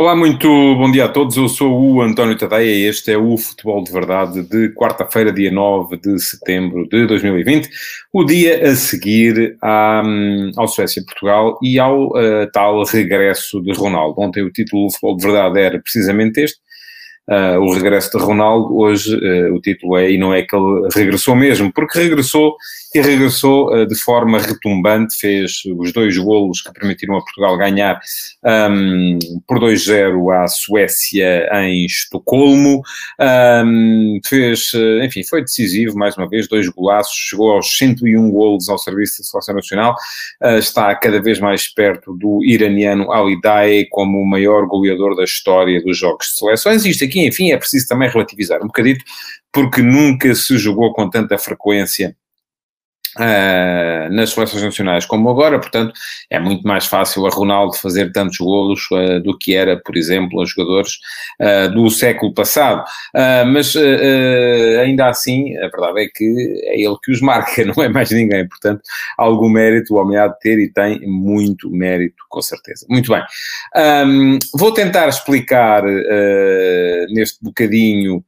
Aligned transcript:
Olá, 0.00 0.14
muito 0.14 0.46
bom 0.76 0.92
dia 0.92 1.06
a 1.06 1.08
todos. 1.08 1.36
Eu 1.36 1.48
sou 1.48 1.76
o 1.76 2.00
António 2.00 2.38
Tadeia 2.38 2.72
e 2.72 2.84
este 2.88 3.10
é 3.10 3.18
o 3.18 3.36
Futebol 3.36 3.82
de 3.82 3.90
Verdade 3.90 4.42
de 4.44 4.72
quarta-feira, 4.72 5.32
dia 5.32 5.50
9 5.50 5.96
de 5.96 6.16
setembro 6.20 6.88
de 6.88 7.04
2020, 7.04 7.68
o 8.12 8.22
dia 8.22 8.70
a 8.70 8.76
seguir 8.76 9.58
à, 9.60 10.00
ao 10.56 10.68
Suécia-Portugal 10.68 11.58
e 11.60 11.80
ao 11.80 12.10
uh, 12.10 12.48
tal 12.52 12.84
regresso 12.84 13.60
de 13.60 13.72
Ronaldo. 13.72 14.20
Ontem 14.20 14.44
o 14.44 14.52
título 14.52 14.86
do 14.86 14.92
Futebol 14.92 15.16
de 15.16 15.24
Verdade 15.24 15.58
era 15.58 15.80
precisamente 15.80 16.42
este, 16.42 16.60
uh, 17.28 17.60
o 17.60 17.72
regresso 17.72 18.16
de 18.16 18.24
Ronaldo. 18.24 18.76
Hoje 18.76 19.14
uh, 19.14 19.54
o 19.54 19.60
título 19.60 19.96
é 19.96 20.10
E 20.10 20.18
não 20.18 20.32
é 20.32 20.42
que 20.42 20.56
ele 20.56 20.88
regressou 20.94 21.36
mesmo, 21.36 21.72
porque 21.72 21.98
regressou 21.98 22.56
e 22.94 23.00
regressou 23.00 23.72
uh, 23.72 23.86
de 23.86 23.94
forma 23.96 24.38
retumbante, 24.38 25.18
fez 25.18 25.62
os 25.76 25.92
dois 25.92 26.16
golos 26.16 26.62
que 26.62 26.72
permitiram 26.72 27.16
a 27.16 27.20
Portugal 27.20 27.56
ganhar 27.58 28.00
um, 28.70 29.18
por 29.46 29.60
2-0 29.60 30.42
à 30.42 30.46
Suécia 30.46 31.48
em 31.64 31.84
Estocolmo. 31.84 32.80
Um, 33.20 34.18
fez, 34.24 34.72
enfim, 35.04 35.22
foi 35.24 35.42
decisivo 35.42 35.96
mais 35.98 36.16
uma 36.16 36.28
vez, 36.28 36.48
dois 36.48 36.68
golaços, 36.68 37.14
chegou 37.14 37.52
aos 37.52 37.76
101 37.76 38.30
golos 38.30 38.68
ao 38.68 38.78
serviço 38.78 39.18
da 39.18 39.24
Seleção 39.24 39.54
Nacional, 39.54 39.94
está 40.58 40.94
cada 40.94 41.20
vez 41.20 41.38
mais 41.38 41.68
perto 41.68 42.14
do 42.14 42.42
iraniano 42.44 43.12
Ali 43.12 43.38
Daei 43.40 43.86
como 43.90 44.18
o 44.18 44.26
maior 44.26 44.66
goleador 44.66 45.14
da 45.14 45.24
história 45.24 45.82
dos 45.82 45.98
jogos 45.98 46.28
de 46.28 46.38
seleções. 46.38 46.84
Isto 46.84 47.04
aqui 47.04 47.17
enfim, 47.26 47.52
é 47.52 47.56
preciso 47.56 47.88
também 47.88 48.08
relativizar 48.08 48.62
um 48.62 48.66
bocadito, 48.66 49.04
porque 49.52 49.82
nunca 49.82 50.34
se 50.34 50.56
jogou 50.58 50.92
com 50.92 51.08
tanta 51.08 51.38
frequência 51.38 52.16
Uh, 53.18 54.12
nas 54.12 54.30
seleções 54.30 54.62
nacionais 54.62 55.04
como 55.04 55.28
agora, 55.28 55.58
portanto 55.58 55.92
é 56.30 56.38
muito 56.38 56.62
mais 56.62 56.86
fácil 56.86 57.26
a 57.26 57.30
Ronaldo 57.30 57.76
fazer 57.76 58.12
tantos 58.12 58.38
golos 58.38 58.80
uh, 58.92 59.20
do 59.20 59.36
que 59.36 59.56
era, 59.56 59.76
por 59.76 59.96
exemplo, 59.96 60.40
a 60.40 60.44
jogadores 60.44 60.92
uh, 61.40 61.68
do 61.74 61.90
século 61.90 62.32
passado. 62.32 62.84
mas 63.52 63.74
ainda 64.80 65.08
assim, 65.08 65.56
a 65.58 65.68
verdade 65.68 66.04
é 66.04 66.08
que 66.14 66.62
é 66.66 66.80
ele 66.80 66.96
que 67.02 67.10
os 67.10 67.20
marca, 67.22 67.64
não 67.64 67.82
é 67.82 67.88
mais 67.88 68.10
ninguém. 68.12 68.46
Portanto, 68.46 68.82
algum 69.16 69.48
mérito 69.48 69.94
o 69.94 69.96
homem 69.96 70.16
há 70.16 70.28
de 70.28 70.38
ter 70.38 70.58
e 70.58 70.68
tem 70.68 71.00
muito 71.00 71.68
mérito, 71.70 72.22
com 72.28 72.40
certeza. 72.40 72.86
Muito 72.88 73.10
bem. 73.10 73.24
Um, 74.06 74.38
vou 74.54 74.72
tentar 74.72 75.08
explicar 75.08 75.82
neste 77.10 77.42
bocadinho 77.42 78.22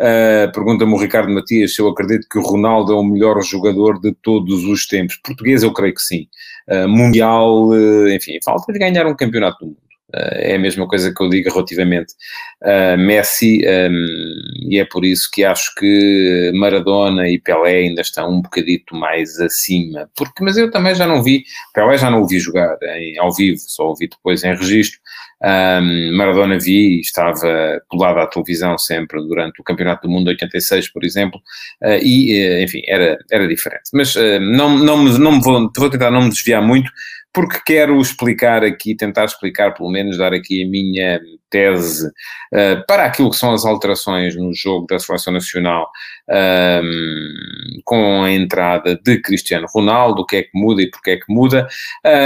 Uh, 0.00 0.50
Pergunta-me 0.52 0.92
o 0.92 0.96
Ricardo 0.96 1.32
Matias 1.32 1.74
se 1.74 1.80
eu 1.80 1.88
acredito 1.88 2.26
que 2.28 2.38
o 2.38 2.42
Ronaldo 2.42 2.92
é 2.92 2.96
o 2.96 3.04
melhor 3.04 3.40
jogador 3.42 4.00
de 4.00 4.12
todos 4.22 4.64
os 4.64 4.86
tempos. 4.86 5.16
Português, 5.22 5.62
eu 5.62 5.72
creio 5.72 5.94
que 5.94 6.02
sim. 6.02 6.26
Uh, 6.68 6.88
mundial, 6.88 7.68
uh, 7.68 8.08
enfim, 8.08 8.38
falta 8.44 8.72
de 8.72 8.78
ganhar 8.78 9.06
um 9.06 9.14
campeonato 9.14 9.58
do 9.60 9.66
mundo. 9.66 9.78
é 10.12 10.56
a 10.56 10.58
mesma 10.58 10.86
coisa 10.88 11.12
que 11.14 11.22
eu 11.22 11.28
digo 11.28 11.50
relativamente 11.50 12.14
a 12.62 12.96
Messi, 12.96 13.62
um, 13.66 14.68
e 14.68 14.78
é 14.78 14.84
por 14.84 15.04
isso 15.04 15.28
que 15.32 15.44
acho 15.44 15.74
que 15.76 16.50
Maradona 16.54 17.28
e 17.28 17.38
Pelé 17.38 17.76
ainda 17.78 18.00
estão 18.00 18.30
um 18.30 18.42
bocadito 18.42 18.94
mais 18.96 19.38
acima. 19.40 20.08
Porque, 20.16 20.42
mas 20.42 20.56
eu 20.56 20.70
também 20.70 20.94
já 20.94 21.06
não 21.06 21.22
vi, 21.22 21.44
Pelé 21.72 21.98
já 21.98 22.10
não 22.10 22.22
o 22.22 22.26
vi 22.26 22.38
jogar 22.40 22.76
em, 22.96 23.18
ao 23.18 23.32
vivo, 23.32 23.58
só 23.58 23.88
ouvi 23.88 24.08
depois 24.08 24.42
em 24.42 24.54
registro. 24.56 24.98
Um, 25.44 26.16
Maradona 26.16 26.58
vi, 26.58 27.00
estava 27.00 27.82
colado 27.88 28.18
à 28.18 28.26
televisão 28.26 28.78
sempre 28.78 29.20
durante 29.20 29.60
o 29.60 29.64
Campeonato 29.64 30.08
do 30.08 30.10
Mundo 30.10 30.28
86, 30.28 30.90
por 30.90 31.04
exemplo, 31.04 31.38
uh, 31.82 31.98
e, 32.02 32.32
uh, 32.32 32.62
enfim, 32.62 32.80
era, 32.88 33.18
era 33.30 33.46
diferente. 33.46 33.90
Mas 33.92 34.16
uh, 34.16 34.40
não, 34.40 34.78
não, 34.78 34.96
me, 34.96 35.18
não 35.18 35.32
me 35.32 35.42
vou, 35.42 35.70
vou 35.76 35.90
tentar 35.90 36.10
não 36.10 36.22
me 36.22 36.30
desviar 36.30 36.62
muito, 36.62 36.90
porque 37.34 37.60
quero 37.66 38.00
explicar 38.00 38.62
aqui, 38.62 38.94
tentar 38.94 39.24
explicar, 39.24 39.74
pelo 39.74 39.90
menos, 39.90 40.16
dar 40.16 40.32
aqui 40.32 40.64
a 40.64 40.68
minha 40.68 41.20
tese 41.50 42.06
uh, 42.06 42.86
para 42.86 43.04
aquilo 43.04 43.30
que 43.30 43.36
são 43.36 43.52
as 43.52 43.64
alterações 43.64 44.36
no 44.36 44.54
jogo 44.54 44.86
da 44.86 45.00
Seleção 45.00 45.32
Nacional 45.32 45.90
um, 46.30 47.80
com 47.84 48.22
a 48.22 48.30
entrada 48.30 48.98
de 49.04 49.20
Cristiano 49.20 49.66
Ronaldo, 49.68 50.22
o 50.22 50.26
que 50.26 50.36
é 50.36 50.42
que 50.44 50.50
muda 50.54 50.80
e 50.80 50.88
porque 50.88 51.10
é 51.10 51.16
que 51.16 51.24
muda. 51.28 51.66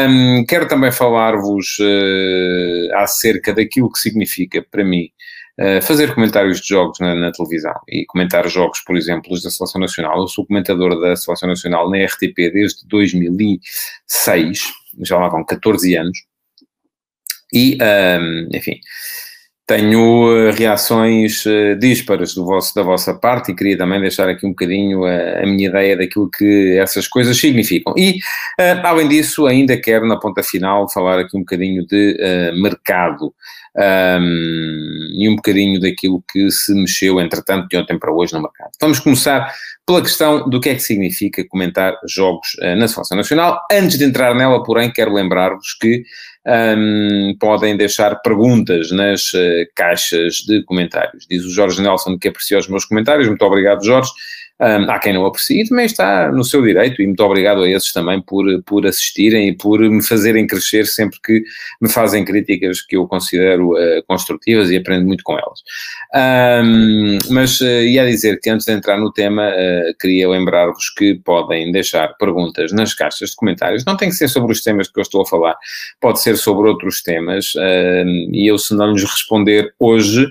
Um, 0.09 0.45
quero 0.47 0.69
também 0.69 0.93
falar-vos 0.93 1.79
uh, 1.81 2.97
acerca 2.97 3.55
daquilo 3.55 3.91
que 3.91 3.99
significa 3.99 4.63
para 4.71 4.85
mim 4.85 5.09
Uh, 5.61 5.83
fazer 5.83 6.15
comentários 6.15 6.61
de 6.61 6.69
jogos 6.69 7.01
na, 7.01 7.17
na, 7.17 7.33
televisão 7.33 7.75
e 7.89 8.07
comentar 8.07 8.49
jogos, 8.49 8.79
por 8.87 8.97
exemplo, 8.97 9.33
os 9.33 9.43
da 9.43 9.51
Seleção 9.51 9.81
Nacional. 9.81 10.21
Eu 10.21 10.29
sou 10.29 10.47
comentador 10.47 11.01
da 11.01 11.17
Seleção 11.17 11.49
Nacional 11.49 11.91
na 11.91 11.99
RTP 12.05 12.53
desde 12.53 12.87
2006 12.87 14.61
já 15.03 15.19
lá 15.19 15.29
vão 15.29 15.45
14 15.45 15.97
anos, 15.97 16.19
e, 17.53 17.79
um, 17.81 18.49
enfim, 18.55 18.79
tenho 19.69 20.01
uh, 20.01 20.51
reações 20.53 21.45
uh, 21.45 21.77
díspares 21.79 22.35
vosso, 22.35 22.75
da 22.75 22.83
vossa 22.83 23.13
parte 23.13 23.53
e 23.53 23.55
queria 23.55 23.77
também 23.77 24.01
deixar 24.01 24.27
aqui 24.27 24.47
um 24.47 24.51
bocadinho 24.51 25.05
a, 25.05 25.43
a 25.43 25.47
minha 25.47 25.69
ideia 25.69 25.95
daquilo 25.95 26.31
que 26.31 26.79
essas 26.79 27.07
coisas 27.07 27.37
significam. 27.39 27.93
E, 27.95 28.13
uh, 28.59 28.81
além 28.83 29.09
disso, 29.09 29.47
ainda 29.47 29.79
quero, 29.79 30.07
na 30.07 30.19
ponta 30.19 30.43
final, 30.43 30.91
falar 30.91 31.19
aqui 31.19 31.37
um 31.37 31.41
bocadinho 31.41 31.87
de 31.87 32.17
mercado 32.55 33.35
um, 33.79 35.11
e 35.15 35.29
um 35.29 35.37
bocadinho 35.37 35.81
daquilo 35.81 36.23
que 36.31 36.51
se 36.51 36.75
mexeu, 36.75 37.21
entretanto, 37.21 37.69
de 37.69 37.77
ontem 37.77 37.99
para 37.99 38.13
hoje 38.13 38.33
no 38.33 38.43
mercado. 38.43 38.71
Vamos 38.81 38.99
começar 38.99 39.53
pela 39.87 40.03
questão 40.03 40.49
do 40.49 40.61
que 40.61 40.69
é 40.69 40.75
que 40.75 40.83
significa 40.83 41.47
comentar 41.49 41.95
jogos 42.07 42.49
uh, 42.61 42.77
na 42.77 42.89
Seleção 42.89 43.17
Nacional. 43.17 43.61
Antes 43.71 43.97
de 43.97 44.05
entrar 44.05 44.35
nela, 44.35 44.63
porém, 44.63 44.93
quero 44.93 45.13
lembrar-vos 45.13 45.75
que 45.81 46.03
um, 46.47 47.37
podem 47.39 47.77
deixar 47.77 48.17
perguntas 48.17 48.91
nas 48.91 49.33
uh, 49.33 49.65
caixas 49.75 50.37
de 50.47 50.63
comentários. 50.65 51.27
Diz 51.29 51.45
o 51.45 51.51
Jorge 51.51 51.81
Nelson 51.81 52.19
que 52.19 52.29
aprecia 52.29 52.59
os 52.59 52.69
meus 52.69 52.85
comentários. 52.85 53.29
Muito 53.29 53.45
obrigado, 53.45 53.85
Jorge. 53.85 54.11
Um, 54.61 54.91
há 54.91 54.99
quem 54.99 55.13
não 55.13 55.25
aprecie, 55.25 55.69
também 55.69 55.87
está 55.87 56.33
no 56.33 56.43
seu 56.43 56.61
direito, 56.63 57.01
e 57.01 57.07
muito 57.07 57.23
obrigado 57.23 57.63
a 57.63 57.69
esses 57.69 57.93
também 57.93 58.21
por, 58.21 58.45
por 58.65 58.87
assistirem 58.87 59.49
e 59.49 59.57
por 59.57 59.79
me 59.79 60.03
fazerem 60.03 60.47
crescer 60.47 60.85
sempre 60.87 61.19
que 61.25 61.45
me 61.81 61.89
fazem 61.89 62.25
críticas 62.25 62.81
que 62.81 62.97
eu 62.97 63.07
considero 63.07 63.73
uh, 63.73 64.03
construtivas 64.07 64.71
e 64.71 64.77
aprendo 64.77 65.07
muito 65.07 65.23
com 65.23 65.35
elas. 65.35 65.63
Um, 66.15 67.19
mas 67.31 67.61
uh, 67.61 67.83
ia 67.83 68.07
dizer 68.07 68.41
que 68.41 68.49
antes 68.49 68.67
de 68.67 68.73
entrar 68.73 68.99
no 68.99 69.13
tema, 69.13 69.49
uh, 69.49 69.95
queria 70.01 70.29
lembrar-vos 70.29 70.89
que 70.91 71.15
podem 71.17 71.71
deixar 71.71 72.09
perguntas 72.17 72.73
nas 72.73 72.95
caixas 72.95 73.31
de 73.31 73.37
comentários. 73.37 73.85
Não 73.85 73.97
tem 73.97 74.09
que 74.09 74.15
ser 74.15 74.29
sobre 74.29 74.53
os 74.53 74.63
temas 74.63 74.89
que 74.89 74.99
eu 74.99 75.03
estou 75.03 75.23
a 75.23 75.27
falar, 75.27 75.57
pode 76.01 76.21
ser 76.21 76.37
sobre 76.37 76.69
outros 76.69 77.03
temas, 77.03 77.55
uh, 77.55 78.09
e 78.33 78.51
eu, 78.51 78.59
se 78.59 78.75
não 78.75 78.93
lhes 78.93 79.05
responder 79.05 79.73
hoje, 79.79 80.27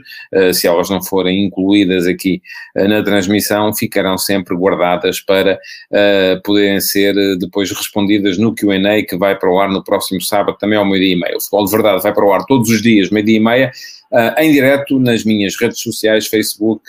se 0.54 0.68
elas 0.68 0.90
não 0.90 1.02
forem 1.02 1.46
incluídas 1.46 2.06
aqui 2.06 2.42
na 2.76 3.04
transmissão, 3.04 3.74
ficarão 3.74 4.18
sempre 4.18 4.56
guardadas 4.56 5.20
para 5.20 5.60
poderem 6.44 6.80
ser 6.80 7.18
eh, 7.18 7.36
depois 7.36 7.72
respondidas 7.72 8.38
no 8.38 8.54
Q&A 8.54 9.04
que 9.04 9.18
vai 9.18 9.38
para 9.38 9.52
o 9.52 9.60
ar 9.60 9.70
no 9.70 9.84
próximo 9.84 10.22
sábado, 10.22 10.58
também 10.58 10.78
ao 10.78 10.86
meio-dia 10.86 11.14
e 11.14 11.20
meia. 11.20 11.38
O 11.38 11.42
Futebol 11.42 11.66
de 11.66 11.72
Verdade 11.72 12.04
vai 12.04 12.14
para 12.14 12.26
o 12.26 12.34
ar 12.34 12.46
todos 12.46 12.70
os 12.70 12.82
dias, 12.82 13.10
meio-dia 13.10 13.38
e 13.38 13.40
meia, 13.40 13.72
uh, 14.12 14.40
em 14.40 14.52
direto 14.52 15.00
nas 15.00 15.24
minhas 15.24 15.56
redes 15.60 15.82
sociais, 15.82 16.28
Facebook, 16.28 16.84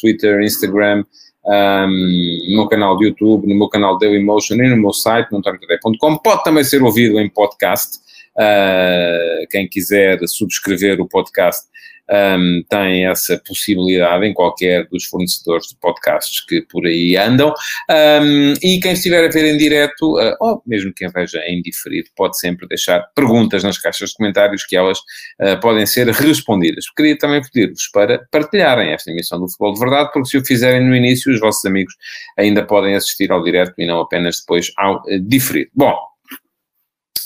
Twitter, 0.00 0.40
Instagram, 0.42 1.04
um, 1.44 2.38
no 2.48 2.56
meu 2.56 2.68
canal 2.68 2.96
de 2.96 3.06
YouTube, 3.06 3.48
no 3.48 3.56
meu 3.56 3.68
canal 3.68 3.98
Dailymotion 3.98 4.54
e 4.54 4.68
no 4.68 4.76
meu 4.76 4.92
site, 4.92 5.30
montanhotadeia.com. 5.32 6.18
Pode 6.18 6.44
também 6.44 6.64
ser 6.64 6.82
ouvido 6.82 7.18
em 7.18 7.28
podcast. 7.28 7.98
Uh, 8.34 9.46
quem 9.50 9.68
quiser 9.68 10.18
subscrever 10.26 11.00
o 11.00 11.08
podcast 11.08 11.66
um, 12.10 12.62
tem 12.68 13.06
essa 13.06 13.40
possibilidade 13.46 14.26
em 14.26 14.34
qualquer 14.34 14.86
dos 14.88 15.04
fornecedores 15.04 15.68
de 15.68 15.76
podcasts 15.76 16.44
que 16.44 16.62
por 16.62 16.86
aí 16.86 17.16
andam. 17.16 17.52
Um, 17.90 18.54
e 18.62 18.80
quem 18.80 18.92
estiver 18.92 19.24
a 19.24 19.30
ver 19.30 19.54
em 19.54 19.56
direto, 19.56 20.18
uh, 20.18 20.36
ou 20.40 20.62
mesmo 20.66 20.92
quem 20.94 21.08
veja 21.08 21.40
em 21.46 21.62
diferido, 21.62 22.08
pode 22.16 22.38
sempre 22.38 22.66
deixar 22.66 23.00
perguntas 23.14 23.62
nas 23.62 23.78
caixas 23.78 24.10
de 24.10 24.16
comentários 24.16 24.64
que 24.64 24.76
elas 24.76 24.98
uh, 24.98 25.58
podem 25.60 25.86
ser 25.86 26.08
respondidas. 26.08 26.84
Queria 26.96 27.16
também 27.16 27.42
pedir-vos 27.42 27.88
para 27.88 28.26
partilharem 28.30 28.92
esta 28.92 29.10
emissão 29.10 29.38
do 29.38 29.48
Futebol 29.48 29.74
de 29.74 29.80
Verdade, 29.80 30.10
porque 30.12 30.28
se 30.28 30.38
o 30.38 30.44
fizerem 30.44 30.86
no 30.86 30.94
início, 30.94 31.32
os 31.32 31.40
vossos 31.40 31.64
amigos 31.64 31.94
ainda 32.38 32.64
podem 32.64 32.94
assistir 32.94 33.30
ao 33.30 33.42
direto 33.42 33.74
e 33.78 33.86
não 33.86 34.00
apenas 34.00 34.40
depois 34.40 34.70
ao 34.76 34.96
uh, 34.96 35.20
diferido. 35.20 35.70
Bom, 35.74 36.11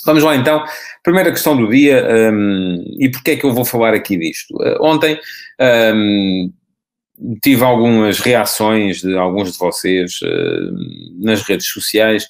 Vamos 0.06 0.22
lá 0.22 0.36
então. 0.36 0.64
Primeira 1.02 1.30
questão 1.30 1.56
do 1.56 1.68
dia, 1.68 2.06
um, 2.32 2.96
e 2.98 3.10
porquê 3.10 3.32
é 3.32 3.36
que 3.36 3.44
eu 3.44 3.52
vou 3.52 3.64
falar 3.64 3.92
aqui 3.92 4.16
disto? 4.16 4.54
Uh, 4.54 4.76
ontem 4.80 5.18
um, 5.94 6.52
tive 7.42 7.64
algumas 7.64 8.20
reações 8.20 9.00
de 9.00 9.16
alguns 9.16 9.52
de 9.52 9.58
vocês 9.58 10.20
uh, 10.22 11.24
nas 11.24 11.42
redes 11.42 11.66
sociais 11.66 12.26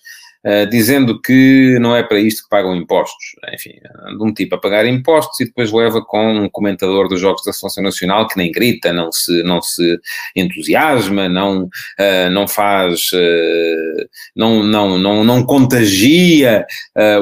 uh, 0.47 0.69
dizendo 0.71 1.21
que 1.21 1.77
não 1.81 1.95
é 1.95 2.03
para 2.03 2.21
isto 2.21 2.45
que 2.45 2.49
pagam 2.49 2.77
impostos. 2.77 3.35
Enfim, 3.53 3.73
de 3.73 4.23
um 4.23 4.33
tipo 4.33 4.55
a 4.55 4.59
pagar 4.59 4.87
impostos 4.87 5.41
e 5.41 5.47
depois 5.47 5.73
leva 5.73 6.01
com 6.03 6.35
um 6.35 6.49
comentador 6.49 7.09
dos 7.09 7.21
Jogos 7.21 7.43
da 7.45 7.53
Seleção 7.53 7.83
Nacional 7.83 8.29
que 8.29 8.37
nem 8.37 8.53
grita, 8.53 8.93
não 8.93 9.11
se, 9.11 9.43
não 9.43 9.61
se 9.61 9.99
entusiasma, 10.35 11.29
não, 11.29 11.65
uh, 11.65 12.31
não 12.31 12.47
faz, 12.47 13.11
uh, 13.13 14.09
não, 14.35 14.63
não, 14.63 14.99
não, 14.99 15.25
não 15.25 15.45
contagia 15.45 16.65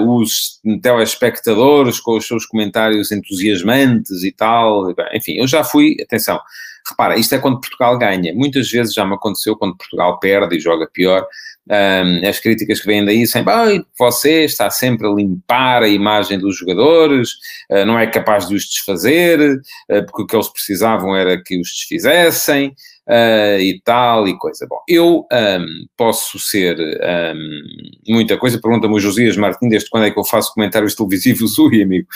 os 0.06 0.60
telespectadores 0.82 2.00
com 2.00 2.16
os 2.16 2.26
seus 2.26 2.46
comentários 2.46 3.10
entusiasmantes 3.10 4.22
e 4.22 4.32
tal. 4.32 4.94
Enfim, 5.14 5.34
eu 5.38 5.46
já 5.46 5.64
fui, 5.64 5.96
atenção, 6.02 6.40
repara, 6.88 7.18
isto 7.18 7.34
é 7.34 7.38
quando 7.38 7.60
Portugal 7.60 7.98
ganha. 7.98 8.34
Muitas 8.34 8.70
vezes 8.70 8.94
já 8.94 9.04
me 9.04 9.14
aconteceu 9.14 9.56
quando 9.56 9.76
Portugal 9.76 10.18
perde 10.18 10.56
e 10.56 10.60
joga 10.60 10.88
pior 10.92 11.26
um, 11.66 12.28
as 12.28 12.38
críticas 12.38 12.80
que 12.80 12.86
vêm 12.86 13.04
daí 13.04 13.26
sempre, 13.26 13.52
ah, 13.52 13.84
você 13.98 14.44
está 14.44 14.68
sempre 14.70 15.06
a 15.06 15.10
limpar 15.10 15.82
a 15.82 15.88
imagem 15.88 16.38
dos 16.38 16.58
jogadores, 16.58 17.30
uh, 17.70 17.86
não 17.86 17.98
é 17.98 18.06
capaz 18.06 18.46
de 18.48 18.54
os 18.54 18.64
desfazer, 18.64 19.40
uh, 19.40 20.04
porque 20.04 20.22
o 20.22 20.26
que 20.26 20.36
eles 20.36 20.48
precisavam 20.48 21.16
era 21.16 21.42
que 21.42 21.58
os 21.58 21.68
desfizessem 21.68 22.74
uh, 23.08 23.60
e 23.60 23.80
tal 23.84 24.26
e 24.28 24.36
coisa. 24.38 24.66
Bom, 24.68 24.78
eu 24.88 25.26
um, 25.32 25.86
posso 25.96 26.38
ser 26.38 26.76
um, 26.78 28.12
muita 28.12 28.36
coisa, 28.36 28.60
pergunta-me 28.60 28.94
o 28.94 29.00
Josias 29.00 29.36
Martins, 29.36 29.70
desde 29.70 29.90
quando 29.90 30.06
é 30.06 30.10
que 30.10 30.18
eu 30.18 30.24
faço 30.24 30.52
comentários 30.54 30.94
televisivos? 30.94 31.56
Ui, 31.58 31.82
amigo, 31.82 32.06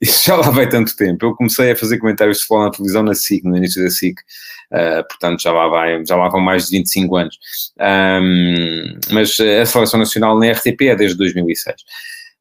isso 0.00 0.24
já 0.26 0.36
lá 0.36 0.50
vai 0.50 0.68
tanto 0.68 0.96
tempo. 0.96 1.26
Eu 1.26 1.34
comecei 1.34 1.72
a 1.72 1.76
fazer 1.76 1.98
comentários 1.98 2.38
de 2.38 2.42
futebol 2.42 2.64
na 2.64 2.70
televisão 2.70 3.02
na 3.02 3.14
SIC, 3.14 3.44
no 3.44 3.56
início 3.56 3.82
da 3.82 3.90
SIC, 3.90 4.16
Uh, 4.72 5.06
portanto 5.06 5.42
já 5.42 5.52
lá, 5.52 5.68
vai, 5.68 6.02
já 6.06 6.16
lá 6.16 6.30
vão 6.30 6.40
mais 6.40 6.68
de 6.68 6.78
25 6.78 7.16
anos. 7.16 7.38
Um, 7.78 8.98
mas 9.12 9.38
a 9.38 9.66
Seleção 9.66 10.00
Nacional 10.00 10.38
na 10.38 10.50
RTP 10.50 10.80
é 10.88 10.96
desde 10.96 11.18
2006. 11.18 11.76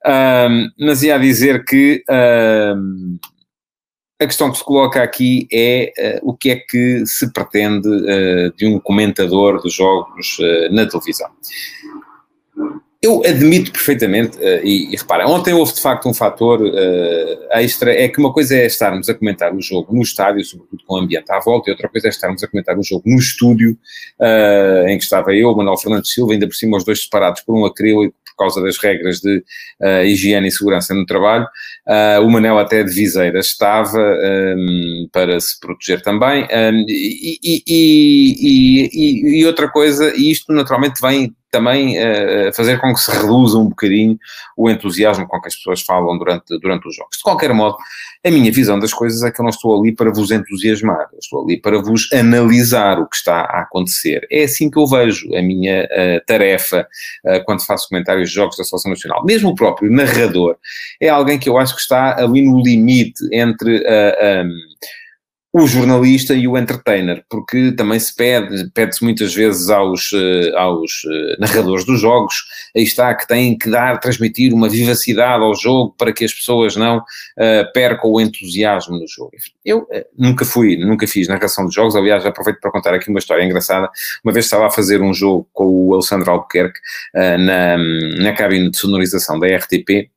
Um, 0.06 0.70
mas 0.80 1.04
ia 1.04 1.20
dizer 1.20 1.66
que 1.66 2.02
um, 2.10 3.20
a 4.22 4.28
questão 4.28 4.52
que 4.52 4.58
se 4.58 4.64
coloca 4.64 5.02
aqui 5.02 5.48
é 5.52 6.20
uh, 6.24 6.30
o 6.30 6.34
que 6.34 6.52
é 6.52 6.56
que 6.56 7.04
se 7.06 7.32
pretende 7.34 7.88
uh, 7.88 8.54
de 8.56 8.68
um 8.68 8.80
comentador 8.80 9.62
dos 9.62 9.74
jogos 9.74 10.38
na 10.72 10.86
televisão. 10.86 11.30
Eu 13.04 13.24
admito 13.26 13.72
perfeitamente, 13.72 14.38
uh, 14.38 14.64
e, 14.64 14.94
e 14.94 14.96
repara, 14.96 15.28
ontem 15.28 15.56
houve 15.56 15.74
de 15.74 15.82
facto 15.82 16.08
um 16.08 16.14
fator 16.14 16.62
uh, 16.62 17.58
extra, 17.58 17.92
é 17.92 18.08
que 18.08 18.20
uma 18.20 18.32
coisa 18.32 18.56
é 18.56 18.68
estarmos 18.68 19.10
a 19.10 19.16
comentar 19.16 19.56
o 19.56 19.60
jogo 19.60 19.92
no 19.92 20.04
estádio, 20.04 20.46
sobretudo 20.46 20.84
com 20.86 20.94
o 20.94 20.98
ambiente 21.00 21.32
à 21.32 21.40
volta, 21.40 21.68
e 21.68 21.74
outra 21.74 21.90
coisa 21.90 22.08
é 22.08 22.12
estarmos 22.12 22.44
a 22.44 22.48
comentar 22.48 22.78
o 22.78 22.84
jogo 22.84 23.02
no 23.08 23.18
estúdio, 23.18 23.76
uh, 24.20 24.88
em 24.88 25.00
que 25.00 25.04
estava 25.04 25.34
eu, 25.34 25.56
Manuel 25.56 25.80
Fernandes 25.80 26.14
Silva, 26.14 26.34
ainda 26.34 26.46
por 26.46 26.54
cima 26.54 26.78
os 26.78 26.86
dois 26.86 27.02
separados 27.02 27.42
por 27.42 27.58
um 27.58 27.66
acrílico, 27.66 28.14
por 28.24 28.46
causa 28.46 28.62
das 28.62 28.78
regras 28.78 29.20
de 29.20 29.44
higiene 30.06 30.48
e 30.48 30.52
segurança 30.52 30.96
no 30.96 31.06
trabalho. 31.06 31.46
o 32.24 32.30
Manel 32.30 32.58
até 32.58 32.82
de 32.82 32.92
viseira 32.92 33.38
estava 33.38 34.00
um, 34.00 35.08
para 35.12 35.40
se 35.40 35.60
proteger 35.60 36.02
também. 36.02 36.46
Um, 36.46 36.86
e, 36.88 37.40
e, 37.44 38.90
e, 38.92 39.42
e 39.42 39.46
outra 39.46 39.70
coisa, 39.70 40.12
e 40.16 40.32
isto 40.32 40.52
naturalmente 40.54 41.00
vem 41.02 41.36
também 41.52 41.98
uh, 42.00 42.54
fazer 42.56 42.80
com 42.80 42.94
que 42.94 43.00
se 43.00 43.12
reduza 43.12 43.58
um 43.58 43.68
bocadinho 43.68 44.18
o 44.58 44.70
entusiasmo 44.70 45.28
com 45.28 45.40
que 45.42 45.48
as 45.48 45.56
pessoas 45.56 45.82
falam 45.82 46.18
durante, 46.18 46.58
durante 46.60 46.88
os 46.88 46.96
jogos. 46.96 47.18
De 47.18 47.24
qualquer 47.24 47.54
modo, 47.54 47.78
a 48.26 48.32
minha 48.32 48.52
visão 48.52 48.80
das 48.80 48.94
coisas 48.94 49.22
é 49.24 49.32
que 49.32 49.42
eu 49.42 49.44
não 49.44 49.50
estou 49.50 49.80
ali 49.80 49.92
para 49.94 50.12
vos 50.12 50.32
entusiasmar, 50.32 51.08
eu 51.12 51.20
estou 51.20 51.44
ali 51.44 51.60
para 51.60 51.82
vos 51.82 52.12
analisar 52.14 53.00
o 53.00 53.08
que 53.08 53.16
está 53.16 53.42
a 53.42 53.62
acontecer. 53.62 54.26
É 54.32 54.44
assim 54.44 54.70
que 54.70 54.80
eu 54.80 54.88
vejo 54.88 55.28
a 55.36 55.42
minha 55.42 55.84
uh, 55.84 56.26
tarefa 56.26 56.88
uh, 57.26 57.44
quando 57.46 57.66
faço 57.66 57.90
comentários 57.90 58.30
de 58.30 58.36
jogos 58.36 58.58
da 58.58 58.64
Seleção 58.64 58.92
Nacional. 58.92 59.26
Mesmo 59.26 59.50
o 59.50 59.56
próprio 59.56 59.92
narrador 59.92 60.56
é 61.02 61.10
alguém 61.10 61.38
que 61.38 61.50
eu 61.50 61.58
acho 61.58 61.76
que 61.76 61.82
está 61.82 62.18
ali 62.18 62.42
no 62.42 62.62
limite 62.62 63.24
entre... 63.32 63.84
Um, 64.46 64.72
o 65.54 65.68
jornalista 65.68 66.34
e 66.34 66.48
o 66.48 66.58
entertainer, 66.58 67.26
porque 67.30 67.74
também 67.74 68.00
se 68.00 68.16
pede, 68.16 68.70
pede-se 68.72 69.04
muitas 69.04 69.34
vezes 69.34 69.70
aos, 69.70 70.12
eh, 70.14 70.52
aos 70.56 71.02
eh, 71.06 71.36
narradores 71.40 71.86
dos 71.86 72.00
jogos, 72.00 72.36
aí 72.76 72.84
está, 72.84 73.14
que 73.14 73.28
têm 73.28 73.58
que 73.58 73.70
dar, 73.70 74.00
transmitir 74.00 74.54
uma 74.54 74.70
vivacidade 74.70 75.44
ao 75.44 75.54
jogo 75.54 75.94
para 75.98 76.14
que 76.14 76.24
as 76.24 76.34
pessoas 76.34 76.78
não 76.78 77.00
uh, 77.00 77.74
percam 77.74 78.12
o 78.12 78.22
entusiasmo 78.22 78.98
no 78.98 79.06
jogo. 79.08 79.32
Eu 79.66 79.80
uh, 79.80 80.06
nunca 80.18 80.46
fui, 80.46 80.78
nunca 80.78 81.06
fiz 81.06 81.28
narração 81.28 81.66
de 81.68 81.76
jogos, 81.76 81.96
aliás, 81.98 82.26
aproveito 82.26 82.60
para 82.62 82.72
contar 82.72 82.94
aqui 82.94 83.10
uma 83.10 83.20
história 83.20 83.44
engraçada. 83.44 83.90
Uma 84.24 84.32
vez 84.32 84.46
estava 84.46 84.68
a 84.68 84.72
fazer 84.72 85.02
um 85.02 85.14
jogo 85.14 85.50
com 85.52 85.66
o 85.66 85.94
Alexandre 85.94 86.30
Albuquerque 86.30 86.80
uh, 87.16 87.38
na, 87.38 87.78
na 88.24 88.34
cabine 88.34 88.72
de 88.72 88.78
sonorização 88.78 89.38
da 89.38 89.48
RTP, 89.48 90.10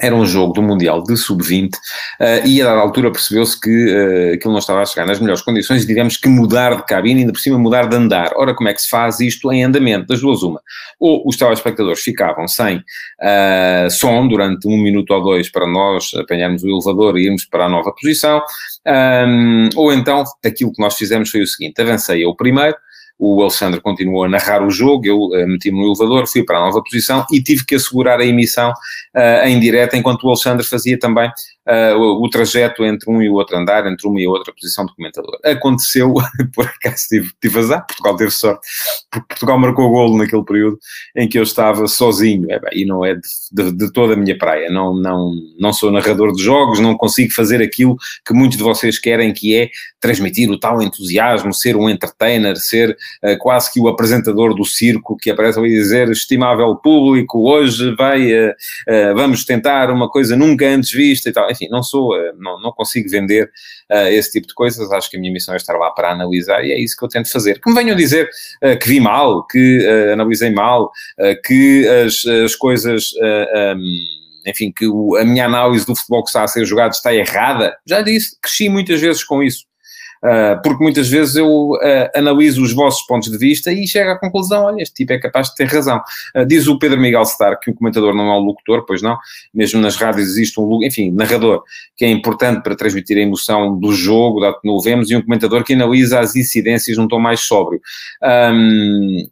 era 0.00 0.14
um 0.14 0.24
jogo 0.24 0.52
do 0.52 0.62
Mundial 0.62 1.02
de 1.02 1.16
Sub-20 1.16 1.74
uh, 1.74 2.46
e 2.46 2.62
a 2.62 2.66
dada 2.66 2.80
altura 2.80 3.10
percebeu-se 3.10 3.60
que 3.60 3.70
uh, 3.70 4.34
aquilo 4.34 4.52
não 4.52 4.60
estava 4.60 4.80
a 4.80 4.86
chegar 4.86 5.06
nas 5.06 5.18
melhores 5.18 5.42
condições 5.42 5.82
e 5.82 5.86
tivemos 5.86 6.16
que 6.16 6.28
mudar 6.28 6.76
de 6.76 6.84
cabine 6.84 7.20
ainda 7.20 7.32
por 7.32 7.40
cima 7.40 7.58
mudar 7.58 7.88
de 7.88 7.96
andar. 7.96 8.30
Ora, 8.36 8.54
como 8.54 8.68
é 8.68 8.74
que 8.74 8.80
se 8.80 8.88
faz 8.88 9.18
isto 9.18 9.52
em 9.52 9.64
andamento? 9.64 10.06
Das 10.06 10.20
duas 10.20 10.42
uma. 10.42 10.60
Ou 11.00 11.26
os 11.26 11.36
telespectadores 11.36 12.00
ficavam 12.00 12.46
sem 12.46 12.76
uh, 12.76 13.90
som 13.90 14.28
durante 14.28 14.68
um 14.68 14.76
minuto 14.76 15.12
ou 15.12 15.22
dois 15.22 15.50
para 15.50 15.66
nós 15.66 16.12
apanharmos 16.14 16.62
o 16.62 16.68
elevador 16.68 17.18
e 17.18 17.26
irmos 17.26 17.44
para 17.44 17.66
a 17.66 17.68
nova 17.68 17.92
posição, 17.92 18.40
um, 18.86 19.68
ou 19.74 19.92
então 19.92 20.24
aquilo 20.44 20.72
que 20.72 20.80
nós 20.80 20.94
fizemos 20.94 21.30
foi 21.30 21.42
o 21.42 21.46
seguinte, 21.46 21.80
avancei 21.80 22.24
eu 22.24 22.34
primeiro, 22.34 22.76
o 23.18 23.42
Alexandre 23.42 23.80
continuou 23.80 24.24
a 24.24 24.28
narrar 24.28 24.64
o 24.64 24.70
jogo, 24.70 25.06
eu 25.06 25.18
uh, 25.18 25.48
meti-me 25.48 25.78
no 25.78 25.86
elevador, 25.86 26.26
fui 26.28 26.44
para 26.44 26.58
a 26.58 26.60
nova 26.60 26.82
posição 26.82 27.26
e 27.32 27.42
tive 27.42 27.64
que 27.64 27.74
assegurar 27.74 28.20
a 28.20 28.24
emissão 28.24 28.70
uh, 28.70 29.46
em 29.46 29.58
direto, 29.58 29.96
enquanto 29.96 30.24
o 30.24 30.28
Alexandre 30.28 30.64
fazia 30.64 30.98
também 30.98 31.30
uh, 31.68 31.96
o, 31.96 32.24
o, 32.24 32.30
trajeto 32.30 32.84
entre 32.84 33.10
um 33.10 33.22
e 33.22 33.28
o 33.28 33.34
outro 33.34 33.56
andar, 33.56 33.86
entre 33.86 34.08
uma 34.08 34.20
e 34.20 34.26
outra 34.26 34.52
posição 34.52 34.86
de 34.86 34.94
comentador. 34.94 35.38
Aconteceu, 35.44 36.14
por 36.54 36.66
acaso 36.66 37.04
tive, 37.08 37.30
tive 37.40 37.58
azar, 37.58 37.86
Portugal 37.86 38.16
teve 38.16 38.30
sorte, 38.30 38.66
porque 39.10 39.26
Portugal 39.28 39.58
marcou 39.58 39.90
golo 39.90 40.16
naquele 40.16 40.44
período 40.44 40.78
em 41.14 41.28
que 41.28 41.38
eu 41.38 41.42
estava 41.42 41.86
sozinho, 41.86 42.50
é, 42.50 42.58
e 42.72 42.86
não 42.86 43.04
é 43.04 43.14
de, 43.14 43.20
de, 43.52 43.72
de, 43.72 43.92
toda 43.92 44.14
a 44.14 44.16
minha 44.16 44.36
praia, 44.36 44.70
não, 44.70 44.94
não, 44.94 45.32
não 45.58 45.72
sou 45.72 45.90
narrador 45.90 46.32
de 46.32 46.42
jogos, 46.42 46.80
não 46.80 46.96
consigo 46.96 47.32
fazer 47.32 47.62
aquilo 47.62 47.96
que 48.24 48.32
muitos 48.32 48.56
de 48.56 48.64
vocês 48.64 48.98
querem, 48.98 49.32
que 49.32 49.54
é 49.54 49.68
transmitir 50.00 50.50
o 50.50 50.58
tal 50.58 50.80
entusiasmo, 50.80 51.52
ser 51.52 51.76
um 51.76 51.90
entertainer, 51.90 52.56
ser 52.56 52.90
uh, 52.90 53.36
quase 53.38 53.72
que 53.72 53.80
o 53.80 53.88
apresentador 53.88 54.54
do 54.54 54.64
circo 54.64 55.16
que 55.16 55.30
aparece 55.30 55.58
ali 55.58 55.70
dizer, 55.70 56.08
estimável 56.10 56.74
público, 56.76 57.50
hoje 57.50 57.94
vai, 57.96 58.32
uh, 58.32 58.54
vamos 59.14 59.44
tentar 59.44 59.90
uma 59.90 60.08
coisa 60.08 60.36
nunca 60.36 60.66
antes 60.66 60.90
vista 60.90 61.28
e 61.28 61.32
tal. 61.32 61.50
Enfim, 61.58 61.68
não 61.70 61.82
sou, 61.82 62.14
não, 62.38 62.60
não 62.60 62.72
consigo 62.72 63.08
vender 63.10 63.50
esse 64.10 64.32
tipo 64.32 64.46
de 64.46 64.54
coisas. 64.54 64.90
Acho 64.92 65.10
que 65.10 65.16
a 65.16 65.20
minha 65.20 65.32
missão 65.32 65.54
é 65.54 65.56
estar 65.56 65.76
lá 65.76 65.90
para 65.90 66.12
analisar 66.12 66.64
e 66.64 66.72
é 66.72 66.78
isso 66.78 66.96
que 66.96 67.04
eu 67.04 67.08
tento 67.08 67.30
fazer. 67.30 67.60
Que 67.60 67.68
me 67.68 67.74
venham 67.74 67.96
dizer 67.96 68.28
que 68.80 68.88
vi 68.88 69.00
mal, 69.00 69.46
que 69.46 69.86
analisei 70.12 70.50
mal, 70.50 70.90
que 71.44 71.86
as, 71.88 72.24
as 72.44 72.54
coisas. 72.54 73.10
Um, 73.76 74.18
enfim, 74.46 74.72
que 74.74 74.86
a 75.20 75.24
minha 75.24 75.44
análise 75.44 75.84
do 75.84 75.94
futebol 75.94 76.22
que 76.22 76.30
está 76.30 76.42
a 76.42 76.48
ser 76.48 76.64
jogado 76.64 76.92
está 76.92 77.12
errada. 77.14 77.76
Já 77.86 78.00
disse, 78.00 78.38
cresci 78.40 78.68
muitas 78.68 79.00
vezes 79.00 79.22
com 79.22 79.42
isso. 79.42 79.64
Uh, 80.22 80.60
porque 80.62 80.82
muitas 80.82 81.08
vezes 81.08 81.36
eu 81.36 81.70
uh, 81.70 81.78
analiso 82.14 82.62
os 82.62 82.72
vossos 82.72 83.06
pontos 83.06 83.30
de 83.30 83.38
vista 83.38 83.72
e 83.72 83.86
chego 83.86 84.10
à 84.10 84.18
conclusão, 84.18 84.64
olha, 84.64 84.82
este 84.82 84.94
tipo 84.94 85.12
é 85.12 85.18
capaz 85.18 85.48
de 85.48 85.54
ter 85.54 85.66
razão. 85.66 86.00
Uh, 86.34 86.44
diz 86.44 86.66
o 86.66 86.78
Pedro 86.78 87.00
Miguel 87.00 87.24
Star 87.24 87.58
que 87.60 87.70
o 87.70 87.74
comentador 87.74 88.14
não 88.14 88.28
é 88.28 88.36
um 88.36 88.40
locutor, 88.40 88.84
pois 88.86 89.00
não, 89.00 89.16
mesmo 89.54 89.80
nas 89.80 89.96
rádios 89.96 90.28
existe 90.28 90.60
um, 90.60 90.82
enfim, 90.82 91.10
narrador, 91.10 91.62
que 91.96 92.04
é 92.04 92.10
importante 92.10 92.62
para 92.62 92.76
transmitir 92.76 93.16
a 93.16 93.20
emoção 93.20 93.78
do 93.78 93.92
jogo, 93.92 94.40
dado 94.40 94.60
que 94.60 94.66
não 94.66 94.74
o 94.74 94.80
vemos, 94.80 95.10
e 95.10 95.16
um 95.16 95.22
comentador 95.22 95.64
que 95.64 95.72
analisa 95.72 96.20
as 96.20 96.34
incidências 96.36 96.96
num 96.96 97.08
tom 97.08 97.18
mais 97.18 97.40
sóbrio. 97.40 97.80
Um, 98.52 99.28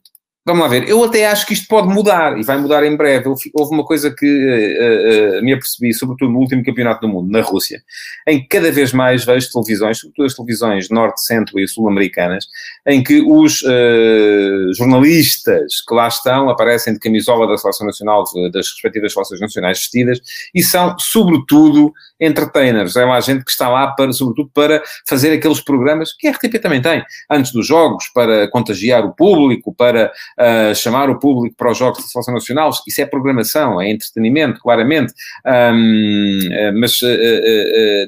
Vamos 0.47 0.63
lá 0.63 0.69
ver, 0.69 0.89
eu 0.89 1.03
até 1.03 1.27
acho 1.27 1.45
que 1.45 1.55
isto 1.55 1.67
pode 1.67 1.89
mudar 1.89 2.39
e 2.39 2.45
vai 2.45 2.57
mudar 2.57 2.85
em 2.85 2.97
breve. 2.97 3.29
Houve 3.29 3.75
uma 3.75 3.85
coisa 3.85 4.15
que 4.17 4.25
uh, 4.25 5.41
uh, 5.41 5.45
me 5.45 5.53
apercebi, 5.53 5.93
sobretudo 5.93 6.31
no 6.31 6.39
último 6.39 6.63
campeonato 6.63 7.01
do 7.01 7.09
mundo, 7.13 7.29
na 7.33 7.41
Rússia, 7.41 7.83
em 8.29 8.41
que 8.41 8.47
cada 8.47 8.71
vez 8.71 8.93
mais 8.93 9.25
vejo 9.25 9.51
televisões, 9.51 9.99
sobretudo 9.99 10.27
as 10.27 10.35
televisões 10.35 10.89
norte, 10.89 11.21
centro 11.27 11.59
e 11.59 11.67
sul-americanas, 11.67 12.47
em 12.87 13.03
que 13.03 13.21
os 13.23 13.61
uh, 13.63 14.73
jornalistas 14.73 15.81
que 15.81 15.93
lá 15.93 16.07
estão 16.07 16.49
aparecem 16.49 16.93
de 16.93 17.01
camisola 17.01 17.49
da 17.49 17.59
Seleção 17.59 17.85
Nacional, 17.85 18.23
das 18.53 18.69
respectivas 18.71 19.15
Seleções 19.15 19.41
Nacionais 19.41 19.79
vestidas, 19.79 20.21
e 20.55 20.63
são, 20.63 20.97
sobretudo, 20.97 21.93
entertainers. 22.21 22.95
É 22.95 23.05
lá 23.05 23.21
gente 23.21 23.45
que 23.45 23.51
está 23.51 23.69
lá, 23.69 23.89
para, 23.89 24.13
sobretudo, 24.13 24.49
para 24.55 24.83
fazer 25.09 25.33
aqueles 25.33 25.61
programas 25.61 26.13
que 26.13 26.29
a 26.29 26.31
RTP 26.31 26.61
também 26.61 26.81
tem, 26.81 27.03
antes 27.31 27.53
dos 27.53 27.67
jogos, 27.67 28.09
para 28.15 28.49
contagiar 28.49 29.05
o 29.05 29.13
público, 29.13 29.75
para 29.75 30.13
uh, 30.39 30.75
chamar 30.75 31.11
o 31.11 31.19
público 31.19 31.57
para 31.57 31.71
os 31.71 31.79
jogos 31.79 32.03
da 32.03 32.09
Seleção 32.09 32.35
Nacional, 32.35 32.71
isso 32.87 33.01
é 33.01 33.07
programação, 33.07 33.81
é 33.81 33.91
entretenimento, 33.91 34.61
claramente, 34.61 35.13
um, 35.47 36.39
mas 36.81 36.99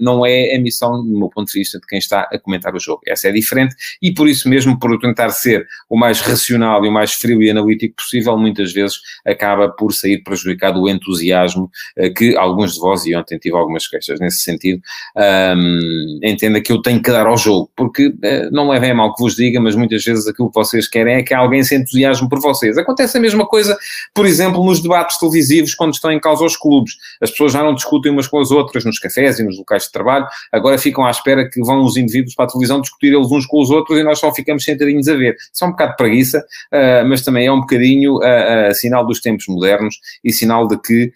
não 0.01 0.25
é 0.25 0.55
a 0.55 0.61
missão, 0.61 1.05
do 1.05 1.19
meu 1.19 1.29
ponto 1.29 1.49
de 1.49 1.59
vista, 1.59 1.79
de 1.79 1.87
quem 1.87 1.99
está 1.99 2.29
a 2.33 2.39
comentar 2.39 2.75
o 2.75 2.81
jogo. 2.81 3.03
Essa 3.07 3.29
é 3.29 3.33
diferente 3.33 3.75
e 4.03 4.13
por 4.13 4.29
isso 4.29 4.49
mesmo, 4.49 4.79
por 4.79 4.99
tentar 4.99 5.31
ser 5.31 5.67
o 5.89 5.97
mais 5.97 6.21
racional 6.21 6.85
e 6.85 6.89
o 6.89 6.93
mais 6.93 7.15
frio 7.15 7.43
e 7.43 7.51
analítico 7.51 7.97
possível, 7.97 8.37
muitas 8.37 8.73
vezes 8.73 8.99
acaba 9.27 9.69
por 9.69 9.93
sair 9.93 10.23
prejudicado 10.23 10.81
o 10.81 10.89
entusiasmo 10.89 11.71
que 12.17 12.37
alguns 12.37 12.75
de 12.75 12.81
vós, 12.81 13.07
e 13.07 13.15
ontem 13.15 13.39
tive 13.39 13.57
algumas 13.57 13.87
queixas 13.87 14.21
nesse 14.21 14.41
sentido, 14.41 14.81
um, 15.17 16.21
entenda 16.23 16.61
que 16.61 16.73
eu 16.73 16.81
tenho 16.83 17.03
que 17.03 17.11
dar 17.11 17.27
ao 17.27 17.37
jogo, 17.37 17.71
porque 17.77 18.09
uh, 18.09 18.51
não 18.51 18.69
levem 18.69 18.91
a 18.91 18.95
mal 18.95 19.15
que 19.15 19.23
vos 19.23 19.37
diga, 19.37 19.61
mas 19.61 19.75
muitas 19.75 20.05
vezes 20.05 20.27
aquilo 20.27 20.49
que 20.49 20.55
vocês 20.55 20.89
querem 20.89 21.17
é 21.17 21.23
que 21.23 21.35
alguém 21.35 21.63
se 21.63 21.77
entusiasme 21.77 22.18
por 22.27 22.41
vocês. 22.41 22.79
Acontece 22.79 23.19
a 23.19 23.21
mesma 23.21 23.47
coisa, 23.47 23.77
por 24.15 24.25
exemplo, 24.25 24.65
nos 24.65 24.81
debates 24.81 25.19
televisivos, 25.19 25.75
quando 25.75 25.93
estão 25.93 26.11
em 26.11 26.19
causa 26.19 26.45
os 26.45 26.57
clubes. 26.57 26.95
As 27.21 27.31
pessoas 27.31 27.53
já 27.53 27.63
não 27.63 27.75
discutem 27.75 28.11
umas 28.11 28.27
com 28.27 28.41
as 28.41 28.51
outras 28.51 28.85
nos 28.85 28.99
cafés 28.99 29.39
e 29.39 29.43
nos 29.43 29.59
locais 29.59 29.85
de 29.85 29.93
trabalho, 29.93 30.27
agora 30.51 30.79
ficam 30.79 31.05
à 31.05 31.11
espera 31.11 31.49
que 31.49 31.61
vão 31.61 31.85
os 31.85 31.97
indivíduos 31.97 32.35
para 32.35 32.47
a 32.47 32.49
televisão 32.49 32.81
discutir 32.81 33.13
eles 33.13 33.31
uns 33.31 33.45
com 33.45 33.61
os 33.61 33.71
outros 33.71 33.99
e 33.99 34.03
nós 34.03 34.19
só 34.19 34.33
ficamos 34.33 34.65
sentadinhos 34.65 35.09
a 35.09 35.15
ver. 35.15 35.37
Isso 35.53 35.65
é 35.65 35.67
um 35.67 35.71
bocado 35.71 35.91
de 35.91 35.97
preguiça, 35.97 36.39
uh, 36.39 37.07
mas 37.07 37.23
também 37.23 37.47
é 37.47 37.53
um 37.53 37.61
bocadinho 37.61 38.17
uh, 38.17 38.75
sinal 38.75 39.05
dos 39.07 39.21
tempos 39.21 39.47
modernos 39.49 39.97
e 40.25 40.33
sinal 40.33 40.67
de 40.67 40.79
que 40.79 41.13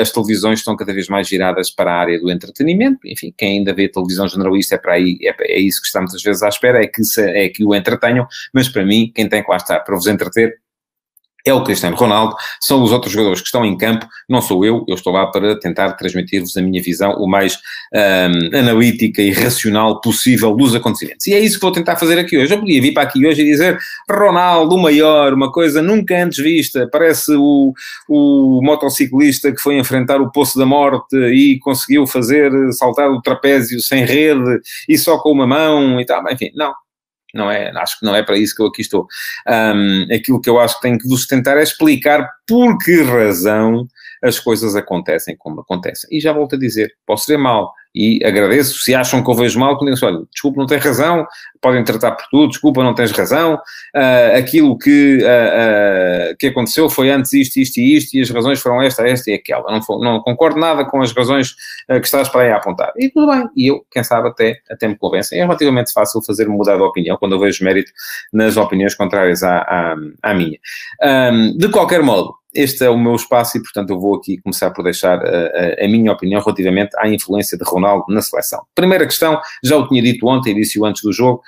as 0.00 0.10
televisões 0.10 0.60
estão 0.60 0.76
cada 0.76 0.92
vez 0.92 1.08
mais 1.08 1.26
giradas 1.26 1.70
para 1.70 1.92
a 1.92 1.96
área 1.96 2.20
do 2.20 2.30
entretenimento. 2.30 3.00
Enfim, 3.04 3.32
quem 3.36 3.58
ainda 3.58 3.72
vê 3.72 3.88
televisão 3.88 4.28
generalista 4.28 4.74
é 4.74 4.78
para 4.78 4.94
aí, 4.94 5.18
é, 5.22 5.34
é 5.40 5.60
isso 5.60 5.80
que 5.80 5.86
está 5.86 6.00
muitas 6.00 6.22
vezes 6.22 6.42
à 6.42 6.48
espera, 6.48 6.82
é 6.82 6.86
que, 6.86 7.02
se, 7.04 7.20
é 7.20 7.48
que 7.48 7.64
o 7.64 7.74
entretenham, 7.74 8.26
mas 8.52 8.68
para 8.68 8.84
mim, 8.84 9.10
quem 9.14 9.28
tem 9.28 9.42
que 9.42 9.50
lá 9.50 9.56
estar 9.56 9.80
para 9.80 9.94
vos 9.94 10.06
entreter 10.06 10.29
é 11.44 11.52
o 11.54 11.62
Cristiano 11.62 11.96
Ronaldo, 11.96 12.34
são 12.60 12.82
os 12.82 12.92
outros 12.92 13.12
jogadores 13.12 13.40
que 13.40 13.46
estão 13.46 13.64
em 13.64 13.76
campo, 13.76 14.06
não 14.28 14.42
sou 14.42 14.64
eu, 14.64 14.84
eu 14.86 14.94
estou 14.94 15.12
lá 15.12 15.26
para 15.26 15.58
tentar 15.58 15.92
transmitir-vos 15.92 16.56
a 16.56 16.62
minha 16.62 16.82
visão 16.82 17.12
o 17.12 17.26
mais 17.26 17.58
um, 17.94 18.58
analítica 18.58 19.22
e 19.22 19.30
racional 19.32 20.00
possível 20.00 20.54
dos 20.54 20.74
acontecimentos. 20.74 21.26
E 21.26 21.34
é 21.34 21.40
isso 21.40 21.56
que 21.56 21.62
vou 21.62 21.72
tentar 21.72 21.96
fazer 21.96 22.18
aqui 22.18 22.36
hoje. 22.36 22.52
Eu 22.52 22.60
podia 22.60 22.80
vir 22.80 22.92
para 22.92 23.04
aqui 23.04 23.26
hoje 23.26 23.42
e 23.42 23.44
dizer 23.44 23.78
Ronaldo, 24.10 24.74
o 24.74 24.82
maior, 24.82 25.32
uma 25.32 25.50
coisa 25.50 25.80
nunca 25.82 26.22
antes 26.22 26.38
vista, 26.38 26.88
parece 26.90 27.34
o, 27.34 27.72
o 28.08 28.60
motociclista 28.62 29.50
que 29.52 29.60
foi 29.60 29.78
enfrentar 29.78 30.20
o 30.20 30.30
Poço 30.30 30.58
da 30.58 30.66
Morte 30.66 31.16
e 31.16 31.58
conseguiu 31.60 32.06
fazer 32.06 32.50
saltar 32.72 33.10
o 33.10 33.22
trapézio 33.22 33.80
sem 33.80 34.04
rede 34.04 34.60
e 34.88 34.98
só 34.98 35.18
com 35.18 35.32
uma 35.32 35.46
mão 35.46 36.00
e 36.00 36.04
tal. 36.04 36.22
Enfim, 36.30 36.50
não, 36.54 36.72
não 37.34 37.50
é, 37.50 37.70
acho 37.76 37.98
que 37.98 38.04
não 38.04 38.14
é 38.14 38.22
para 38.22 38.36
isso 38.36 38.54
que 38.54 38.62
eu 38.62 38.66
aqui 38.66 38.82
estou. 38.82 39.06
Um, 39.48 40.06
aquilo 40.14 40.40
que 40.40 40.50
eu 40.50 40.58
acho 40.58 40.76
que 40.76 40.82
tenho 40.82 40.98
que 40.98 41.08
vos 41.08 41.26
tentar 41.26 41.56
é 41.58 41.62
explicar 41.62 42.28
por 42.46 42.78
que 42.78 43.02
razão 43.02 43.86
as 44.22 44.38
coisas 44.38 44.76
acontecem 44.76 45.36
como 45.36 45.60
acontecem. 45.60 46.08
E 46.12 46.20
já 46.20 46.32
volto 46.32 46.56
a 46.56 46.58
dizer, 46.58 46.92
posso 47.06 47.24
ser 47.24 47.36
mal, 47.36 47.72
e 47.94 48.24
agradeço, 48.24 48.78
se 48.78 48.94
acham 48.94 49.22
que 49.22 49.28
eu 49.28 49.34
vejo 49.34 49.58
mal, 49.58 49.76
que 49.76 49.84
olha, 49.84 50.22
desculpa, 50.30 50.60
não 50.60 50.66
tens 50.66 50.84
razão, 50.84 51.26
podem 51.60 51.82
tratar 51.82 52.12
por 52.12 52.24
tudo, 52.30 52.50
desculpa, 52.50 52.84
não 52.84 52.94
tens 52.94 53.10
razão, 53.10 53.54
uh, 53.54 54.38
aquilo 54.38 54.78
que, 54.78 55.18
uh, 55.18 56.32
uh, 56.32 56.36
que 56.38 56.46
aconteceu 56.46 56.88
foi 56.88 57.10
antes 57.10 57.32
isto, 57.32 57.56
isto 57.58 57.78
e 57.78 57.96
isto, 57.96 58.14
e 58.14 58.20
as 58.20 58.30
razões 58.30 58.60
foram 58.60 58.80
esta, 58.80 59.06
esta 59.06 59.30
e 59.30 59.34
aquela. 59.34 59.64
Não, 59.72 59.98
não 59.98 60.20
concordo 60.20 60.58
nada 60.60 60.84
com 60.84 61.02
as 61.02 61.12
razões 61.12 61.54
que 61.88 62.06
estás 62.06 62.28
para 62.28 62.42
aí 62.42 62.50
a 62.52 62.56
apontar. 62.56 62.92
E 62.96 63.10
tudo 63.10 63.26
bem, 63.26 63.48
e 63.56 63.66
eu, 63.66 63.84
quem 63.90 64.04
sabe, 64.04 64.28
até, 64.28 64.60
até 64.70 64.86
me 64.86 64.96
convencem. 64.96 65.40
É 65.40 65.42
relativamente 65.42 65.92
fácil 65.92 66.22
fazer 66.22 66.48
mudar 66.48 66.76
de 66.76 66.82
opinião 66.82 67.16
quando 67.16 67.34
eu 67.34 67.40
vejo 67.40 67.64
mérito 67.64 67.90
nas 68.32 68.56
opiniões 68.56 68.94
contrárias 68.94 69.42
à, 69.42 69.58
à, 69.58 69.96
à 70.22 70.34
minha. 70.34 70.58
Um, 71.02 71.56
de 71.56 71.68
qualquer 71.68 72.02
modo, 72.02 72.34
este 72.54 72.84
é 72.84 72.90
o 72.90 72.98
meu 72.98 73.14
espaço 73.14 73.56
e, 73.56 73.62
portanto, 73.62 73.90
eu 73.90 74.00
vou 74.00 74.16
aqui 74.16 74.38
começar 74.38 74.70
por 74.70 74.82
deixar 74.82 75.18
a, 75.18 75.46
a, 75.82 75.84
a, 75.84 75.88
minha 75.88 76.12
opinião 76.12 76.40
relativamente 76.40 76.90
à 76.98 77.08
influência 77.08 77.56
de 77.56 77.64
Ronaldo 77.64 78.04
na 78.08 78.20
seleção. 78.20 78.62
Primeira 78.74 79.06
questão, 79.06 79.40
já 79.62 79.76
o 79.76 79.86
tinha 79.88 80.02
dito 80.02 80.26
ontem, 80.26 80.54
disse-o 80.54 80.84
antes 80.84 81.02
do 81.02 81.12
jogo, 81.12 81.42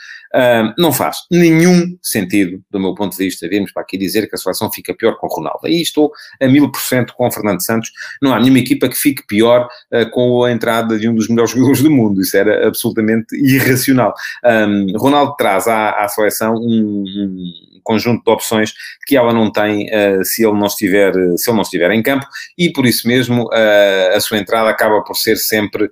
não 0.79 0.93
faz 0.93 1.19
nenhum 1.31 1.97
sentido, 2.03 2.63
do 2.71 2.81
meu 2.81 2.95
ponto 2.95 3.17
de 3.17 3.25
vista, 3.25 3.49
virmos 3.49 3.73
para 3.73 3.83
aqui 3.83 3.99
dizer 3.99 4.29
que 4.29 4.35
a 4.35 4.39
seleção 4.39 4.71
fica 4.71 4.95
pior 4.95 5.17
com 5.17 5.27
Ronaldo. 5.27 5.61
Aí 5.65 5.81
estou 5.81 6.13
a 6.41 6.49
mil 6.49 6.71
por 6.71 6.81
cento 6.81 7.15
com 7.15 7.27
o 7.27 7.31
Fernando 7.31 7.65
Santos. 7.65 7.91
Não 8.21 8.35
há 8.35 8.41
nenhuma 8.41 8.59
equipa 8.59 8.89
que 8.89 8.97
fique 8.97 9.27
pior 9.27 9.69
uh, 9.93 10.11
com 10.11 10.45
a 10.45 10.53
entrada 10.53 10.99
de 10.99 11.09
um 11.09 11.15
dos 11.15 11.29
melhores 11.29 11.51
jogadores 11.53 11.83
do 11.83 11.91
mundo. 11.91 12.21
Isso 12.21 12.37
era 12.37 12.67
absolutamente 12.67 13.35
irracional. 13.37 14.15
Um, 14.45 14.97
Ronaldo 14.97 15.35
traz 15.37 15.67
à, 15.67 15.91
à 15.91 16.09
seleção 16.09 16.55
um, 16.55 17.05
um 17.07 17.81
conjunto 17.83 18.23
de 18.25 18.31
opções 18.31 18.73
que 19.07 19.17
ela 19.17 19.33
não 19.33 19.51
tem 19.51 19.87
uh, 19.87 20.25
se, 20.25 20.45
ele 20.45 20.59
não 20.59 20.67
estiver, 20.67 21.13
se 21.37 21.51
ele 21.51 21.57
não 21.57 21.63
estiver 21.63 21.91
em 21.91 22.03
campo 22.03 22.27
e 22.57 22.73
por 22.73 22.87
isso 22.87 23.09
mesmo 23.09 23.45
uh, 23.45 24.17
a 24.17 24.21
sua 24.21 24.39
entrada 24.39 24.71
acaba 24.71 25.03
por 25.03 25.17
ser 25.17 25.37
sempre 25.37 25.89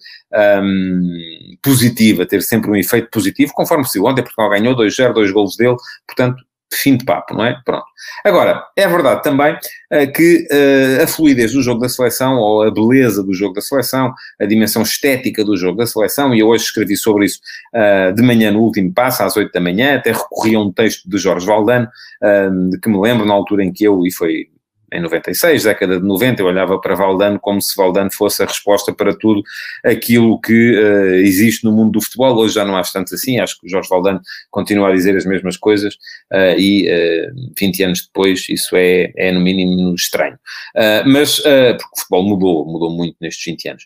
positiva, 1.60 2.24
ter 2.24 2.40
sempre 2.40 2.70
um 2.70 2.76
efeito 2.76 3.10
positivo, 3.10 3.52
conforme 3.52 3.84
se 3.84 3.98
ontem 3.98 4.22
Portugal 4.34 4.50
ganhou 4.50 4.76
2-0, 4.76 5.12
dois 5.12 5.30
golos 5.30 5.56
dele, 5.56 5.76
portanto 6.06 6.42
fim 6.72 6.96
de 6.96 7.04
papo, 7.04 7.34
não 7.34 7.44
é? 7.44 7.60
Pronto. 7.64 7.84
Agora, 8.24 8.64
é 8.76 8.86
verdade 8.86 9.22
também 9.22 9.54
uh, 9.54 10.12
que 10.12 10.46
uh, 10.50 11.02
a 11.02 11.06
fluidez 11.06 11.52
do 11.52 11.62
jogo 11.62 11.80
da 11.80 11.88
seleção, 11.88 12.36
ou 12.36 12.62
a 12.62 12.70
beleza 12.70 13.22
do 13.22 13.34
jogo 13.34 13.54
da 13.54 13.60
seleção, 13.60 14.14
a 14.40 14.46
dimensão 14.46 14.82
estética 14.82 15.44
do 15.44 15.56
jogo 15.56 15.78
da 15.78 15.86
seleção, 15.86 16.34
e 16.34 16.40
eu 16.40 16.48
hoje 16.48 16.64
escrevi 16.64 16.96
sobre 16.96 17.26
isso 17.26 17.40
uh, 17.74 18.14
de 18.14 18.22
manhã 18.22 18.50
no 18.52 18.60
último 18.60 18.92
passo, 18.92 19.22
às 19.22 19.36
8 19.36 19.52
da 19.52 19.60
manhã, 19.60 19.96
até 19.96 20.12
recorri 20.12 20.54
a 20.54 20.60
um 20.60 20.72
texto 20.72 21.08
de 21.08 21.18
Jorge 21.18 21.46
Valdano, 21.46 21.88
que 22.82 22.88
me 22.88 23.00
lembro 23.00 23.24
na 23.24 23.32
altura 23.32 23.64
em 23.64 23.72
que 23.72 23.82
eu, 23.84 24.06
e 24.06 24.12
foi 24.12 24.46
em 24.92 25.00
96, 25.00 25.64
década 25.64 26.00
de 26.00 26.06
90, 26.06 26.42
eu 26.42 26.46
olhava 26.46 26.80
para 26.80 26.94
Valdano 26.94 27.38
como 27.38 27.60
se 27.60 27.74
Valdano 27.76 28.10
fosse 28.12 28.42
a 28.42 28.46
resposta 28.46 28.92
para 28.92 29.14
tudo 29.16 29.42
aquilo 29.84 30.40
que 30.40 30.74
uh, 30.78 31.14
existe 31.16 31.64
no 31.64 31.72
mundo 31.72 31.92
do 31.92 32.00
futebol. 32.00 32.36
Hoje 32.36 32.54
já 32.54 32.64
não 32.64 32.76
há 32.76 32.82
tanto 32.82 33.14
assim, 33.14 33.38
acho 33.38 33.58
que 33.60 33.66
o 33.66 33.70
Jorge 33.70 33.88
Valdano 33.88 34.20
continua 34.50 34.88
a 34.88 34.92
dizer 34.92 35.16
as 35.16 35.24
mesmas 35.24 35.56
coisas 35.56 35.94
uh, 36.32 36.58
e 36.58 36.86
uh, 36.86 36.90
eh, 36.90 37.30
20 37.58 37.82
anos 37.84 38.06
depois 38.06 38.48
isso 38.48 38.74
é, 38.76 39.12
é 39.16 39.32
no 39.32 39.40
mínimo 39.40 39.94
estranho. 39.94 40.38
mas, 41.06 41.36
porque 41.36 41.94
o 41.94 41.98
futebol 41.98 42.22
mudou, 42.28 42.66
mudou 42.66 42.90
muito 42.90 43.16
nestes 43.20 43.44
20 43.44 43.68
anos. 43.68 43.84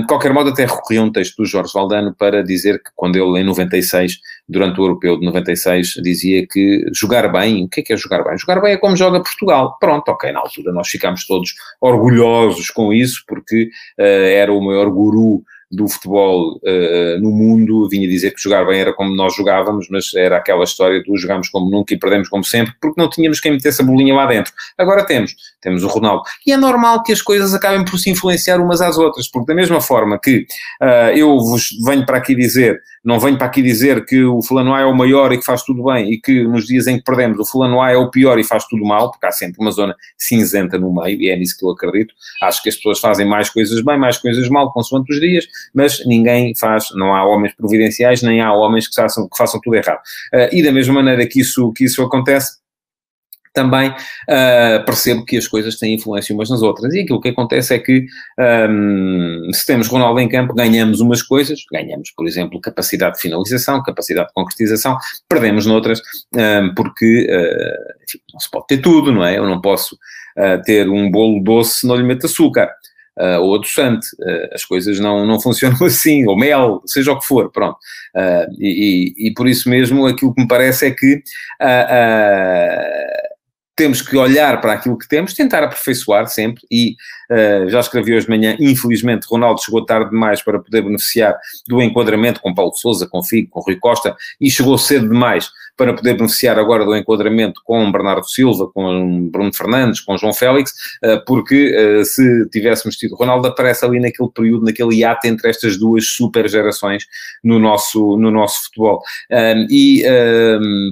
de 0.00 0.06
qualquer 0.06 0.32
modo, 0.32 0.50
até 0.50 0.64
recorri 0.64 0.98
um 0.98 1.12
texto 1.12 1.36
do 1.36 1.44
Jorge 1.44 1.72
Valdano 1.72 2.14
para 2.16 2.42
dizer 2.42 2.82
que 2.82 2.90
quando 2.94 3.16
ele, 3.16 3.40
em 3.40 3.44
96, 3.44 4.18
durante 4.50 4.80
o 4.80 4.84
Europeu 4.84 5.18
de 5.18 5.24
96, 5.24 5.94
dizia 6.02 6.46
que 6.46 6.84
jogar 6.92 7.28
bem, 7.28 7.64
o 7.64 7.68
que 7.68 7.80
é 7.80 7.82
que 7.82 7.92
é 7.92 7.96
jogar 7.96 8.24
bem? 8.24 8.36
Jogar 8.36 8.60
bem 8.60 8.72
é 8.72 8.76
como 8.76 8.96
joga 8.96 9.22
Portugal. 9.22 9.76
Pronto, 9.78 10.08
ok 10.08 10.32
na 10.32 10.40
altura 10.40 10.72
nós 10.72 10.88
ficámos 10.88 11.26
todos 11.26 11.54
orgulhosos 11.80 12.68
com 12.70 12.92
isso, 12.92 13.22
porque 13.26 13.70
uh, 13.98 14.02
era 14.02 14.52
o 14.52 14.60
maior 14.60 14.90
guru 14.90 15.42
do 15.70 15.88
futebol 15.88 16.56
uh, 16.56 17.20
no 17.20 17.30
mundo, 17.30 17.88
vinha 17.88 18.08
dizer 18.08 18.32
que 18.32 18.42
jogar 18.42 18.66
bem 18.66 18.80
era 18.80 18.92
como 18.92 19.14
nós 19.14 19.34
jogávamos, 19.36 19.86
mas 19.88 20.12
era 20.14 20.36
aquela 20.36 20.64
história 20.64 21.00
do 21.02 21.16
jogámos 21.16 21.48
como 21.48 21.70
nunca 21.70 21.94
e 21.94 21.98
perdemos 21.98 22.28
como 22.28 22.44
sempre, 22.44 22.74
porque 22.80 23.00
não 23.00 23.08
tínhamos 23.08 23.38
quem 23.38 23.52
metesse 23.52 23.80
a 23.80 23.84
bolinha 23.84 24.14
lá 24.14 24.26
dentro. 24.26 24.52
Agora 24.76 25.06
temos, 25.06 25.34
temos 25.60 25.84
o 25.84 25.86
Ronaldo. 25.86 26.22
E 26.44 26.52
é 26.52 26.56
normal 26.56 27.02
que 27.04 27.12
as 27.12 27.22
coisas 27.22 27.54
acabem 27.54 27.84
por 27.84 27.98
se 27.98 28.10
influenciar 28.10 28.60
umas 28.60 28.80
às 28.80 28.98
outras, 28.98 29.28
porque 29.28 29.46
da 29.46 29.54
mesma 29.54 29.80
forma 29.80 30.18
que 30.18 30.46
uh, 30.82 31.16
eu 31.16 31.38
vos 31.38 31.68
venho 31.84 32.04
para 32.04 32.18
aqui 32.18 32.34
dizer, 32.34 32.80
não 33.04 33.20
venho 33.20 33.38
para 33.38 33.46
aqui 33.46 33.62
dizer 33.62 34.04
que 34.04 34.24
o 34.24 34.42
fulano 34.42 34.74
A 34.74 34.80
é 34.80 34.84
o 34.84 34.96
maior 34.96 35.32
e 35.32 35.38
que 35.38 35.44
faz 35.44 35.62
tudo 35.62 35.84
bem, 35.84 36.12
e 36.12 36.20
que 36.20 36.42
nos 36.44 36.66
dias 36.66 36.88
em 36.88 36.98
que 36.98 37.04
perdemos 37.04 37.38
o 37.38 37.44
fulano 37.44 37.80
A 37.80 37.92
é 37.92 37.96
o 37.96 38.10
pior 38.10 38.38
e 38.40 38.44
faz 38.44 38.66
tudo 38.66 38.84
mal, 38.84 39.10
porque 39.10 39.26
há 39.26 39.32
sempre 39.32 39.60
uma 39.60 39.70
zona 39.70 39.94
cinzenta 40.18 40.78
no 40.78 40.92
meio, 40.92 41.20
e 41.20 41.30
é 41.30 41.36
nisso 41.36 41.56
que 41.56 41.64
eu 41.64 41.70
acredito. 41.70 42.12
Acho 42.42 42.60
que 42.62 42.68
as 42.68 42.74
pessoas 42.74 42.98
fazem 42.98 43.26
mais 43.26 43.48
coisas 43.48 43.80
bem, 43.84 43.98
mais 43.98 44.18
coisas 44.18 44.48
mal, 44.48 44.72
consoante 44.72 45.12
os 45.12 45.20
dias, 45.20 45.46
mas 45.74 46.04
ninguém 46.06 46.54
faz, 46.56 46.86
não 46.94 47.14
há 47.14 47.24
homens 47.24 47.54
providenciais, 47.54 48.22
nem 48.22 48.40
há 48.40 48.52
homens 48.52 48.88
que 48.88 48.94
façam, 48.94 49.28
que 49.28 49.36
façam 49.36 49.60
tudo 49.60 49.76
errado. 49.76 50.00
Uh, 50.32 50.48
e 50.52 50.62
da 50.62 50.72
mesma 50.72 50.94
maneira 50.94 51.26
que 51.26 51.40
isso, 51.40 51.72
que 51.72 51.84
isso 51.84 52.02
acontece, 52.02 52.60
também 53.52 53.90
uh, 53.90 54.84
percebo 54.84 55.24
que 55.24 55.36
as 55.36 55.48
coisas 55.48 55.76
têm 55.76 55.94
influência 55.94 56.34
umas 56.34 56.48
nas 56.50 56.62
outras. 56.62 56.94
E 56.94 57.00
aquilo 57.00 57.20
que 57.20 57.30
acontece 57.30 57.74
é 57.74 57.78
que 57.78 58.06
um, 58.68 59.50
se 59.52 59.66
temos 59.66 59.88
Ronaldo 59.88 60.20
em 60.20 60.28
campo, 60.28 60.54
ganhamos 60.54 61.00
umas 61.00 61.22
coisas, 61.22 61.60
ganhamos, 61.72 62.12
por 62.12 62.26
exemplo, 62.26 62.60
capacidade 62.60 63.16
de 63.16 63.22
finalização, 63.22 63.82
capacidade 63.82 64.28
de 64.28 64.34
concretização, 64.34 64.96
perdemos 65.28 65.66
noutras, 65.66 66.00
um, 66.34 66.74
porque 66.74 67.26
uh, 67.28 68.04
enfim, 68.04 68.20
não 68.32 68.40
se 68.40 68.50
pode 68.50 68.66
ter 68.68 68.78
tudo, 68.78 69.12
não 69.12 69.24
é? 69.24 69.38
Eu 69.38 69.46
não 69.46 69.60
posso 69.60 69.96
uh, 69.96 70.62
ter 70.64 70.88
um 70.88 71.10
bolo 71.10 71.42
doce 71.42 71.80
se 71.80 71.86
não 71.86 71.96
lhe 71.96 72.04
meto 72.04 72.26
açúcar 72.26 72.70
uh, 73.18 73.40
ou 73.40 73.54
adoçante. 73.54 74.06
Uh, 74.20 74.54
as 74.54 74.64
coisas 74.64 74.98
não, 74.98 75.26
não 75.26 75.40
funcionam 75.40 75.78
assim, 75.84 76.26
ou 76.26 76.36
mel, 76.36 76.82
seja 76.86 77.12
o 77.12 77.18
que 77.18 77.26
for, 77.26 77.50
pronto. 77.50 77.78
Uh, 78.14 78.46
e, 78.58 79.14
e, 79.28 79.34
por 79.34 79.48
isso 79.48 79.68
mesmo 79.68 80.06
aquilo 80.06 80.34
que 80.34 80.42
me 80.42 80.48
parece 80.48 80.86
é 80.86 80.90
que 80.90 81.22
temos 83.80 84.02
que 84.02 84.14
olhar 84.14 84.60
para 84.60 84.74
aquilo 84.74 84.98
que 84.98 85.08
temos, 85.08 85.32
tentar 85.32 85.64
aperfeiçoar 85.64 86.26
sempre 86.26 86.62
e 86.70 86.96
uh, 87.30 87.66
já 87.70 87.80
escrevi 87.80 88.14
hoje 88.14 88.26
de 88.26 88.30
manhã, 88.30 88.54
infelizmente 88.60 89.26
Ronaldo 89.26 89.62
chegou 89.62 89.86
tarde 89.86 90.10
demais 90.10 90.42
para 90.42 90.58
poder 90.58 90.82
beneficiar 90.82 91.34
do 91.66 91.80
enquadramento 91.80 92.42
com 92.42 92.52
Paulo 92.52 92.74
Sousa, 92.74 93.08
com 93.08 93.22
Figo, 93.22 93.48
com 93.48 93.60
Rui 93.60 93.76
Costa, 93.76 94.14
e 94.38 94.50
chegou 94.50 94.76
cedo 94.76 95.08
demais 95.08 95.50
para 95.80 95.94
poder 95.94 96.12
beneficiar 96.12 96.58
agora 96.58 96.84
do 96.84 96.94
enquadramento 96.94 97.62
com 97.64 97.90
Bernardo 97.90 98.28
Silva, 98.28 98.70
com 98.70 99.30
Bruno 99.30 99.50
Fernandes, 99.50 99.98
com 100.00 100.14
João 100.18 100.34
Félix, 100.34 100.72
uh, 101.02 101.24
porque 101.26 102.04
se 102.04 102.46
tivéssemos 102.50 102.96
tido 102.96 103.14
Ronaldo, 103.14 103.48
aparece 103.48 103.82
ali 103.82 103.98
naquele 103.98 104.28
período, 104.28 104.66
naquele 104.66 104.96
hiato 104.96 105.26
entre 105.26 105.48
estas 105.48 105.78
duas 105.78 106.06
super 106.06 106.46
gerações 106.50 107.06
no 107.42 107.58
nosso, 107.58 108.18
no 108.18 108.30
nosso 108.30 108.64
futebol. 108.64 109.00
E 109.70 110.04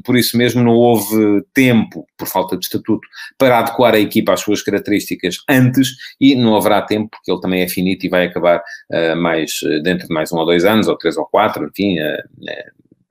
por 0.05 0.17
isso 0.17 0.39
mesmo 0.39 0.63
não 0.63 0.73
houve 0.73 1.43
tempo, 1.53 2.07
por 2.17 2.27
falta 2.27 2.57
de 2.57 2.65
estatuto, 2.65 3.07
para 3.37 3.59
adequar 3.59 3.95
a 3.95 4.01
equipa 4.01 4.33
às 4.33 4.41
suas 4.41 4.63
características 4.63 5.37
antes 5.49 5.91
e 6.19 6.35
não 6.35 6.57
haverá 6.57 6.81
tempo, 6.81 7.11
porque 7.11 7.31
ele 7.31 7.41
também 7.41 7.61
é 7.61 7.69
finito 7.69 8.07
e 8.07 8.09
vai 8.09 8.27
acabar 8.27 8.59
uh, 8.59 9.17
mais, 9.17 9.51
dentro 9.83 10.09
de 10.09 10.15
mais 10.15 10.33
um 10.33 10.39
ou 10.39 10.47
dois 10.47 10.65
anos, 10.65 10.89
ou 10.89 10.97
três 10.97 11.19
ou 11.19 11.27
quatro, 11.27 11.67
enfim, 11.67 11.97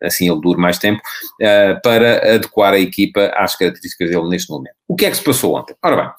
assim 0.01 0.29
ele 0.29 0.41
dure 0.41 0.59
mais 0.59 0.77
tempo, 0.77 1.01
uh, 1.41 1.81
para 1.81 2.35
adequar 2.35 2.73
a 2.73 2.79
equipa 2.79 3.31
às 3.35 3.55
características 3.55 4.09
dele 4.09 4.29
neste 4.29 4.49
momento. 4.49 4.75
O 4.87 4.95
que 4.95 5.05
é 5.05 5.09
que 5.09 5.17
se 5.17 5.23
passou 5.23 5.55
ontem? 5.55 5.75
Ora 5.83 5.95
bem, 5.95 6.11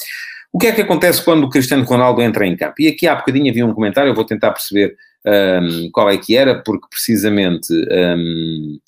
o 0.52 0.58
que 0.58 0.66
é 0.66 0.72
que 0.72 0.80
acontece 0.80 1.22
quando 1.24 1.44
o 1.44 1.50
Cristiano 1.50 1.84
Ronaldo 1.84 2.22
entra 2.22 2.46
em 2.46 2.56
campo? 2.56 2.74
E 2.80 2.88
aqui 2.88 3.06
há 3.06 3.14
bocadinho 3.14 3.50
havia 3.50 3.66
um 3.66 3.74
comentário, 3.74 4.10
eu 4.10 4.14
vou 4.14 4.24
tentar 4.24 4.50
perceber 4.50 4.96
um, 5.26 5.90
qual 5.92 6.08
é 6.10 6.16
que 6.16 6.36
era, 6.36 6.62
porque 6.62 6.86
precisamente 6.90 7.72
um, 7.72 8.78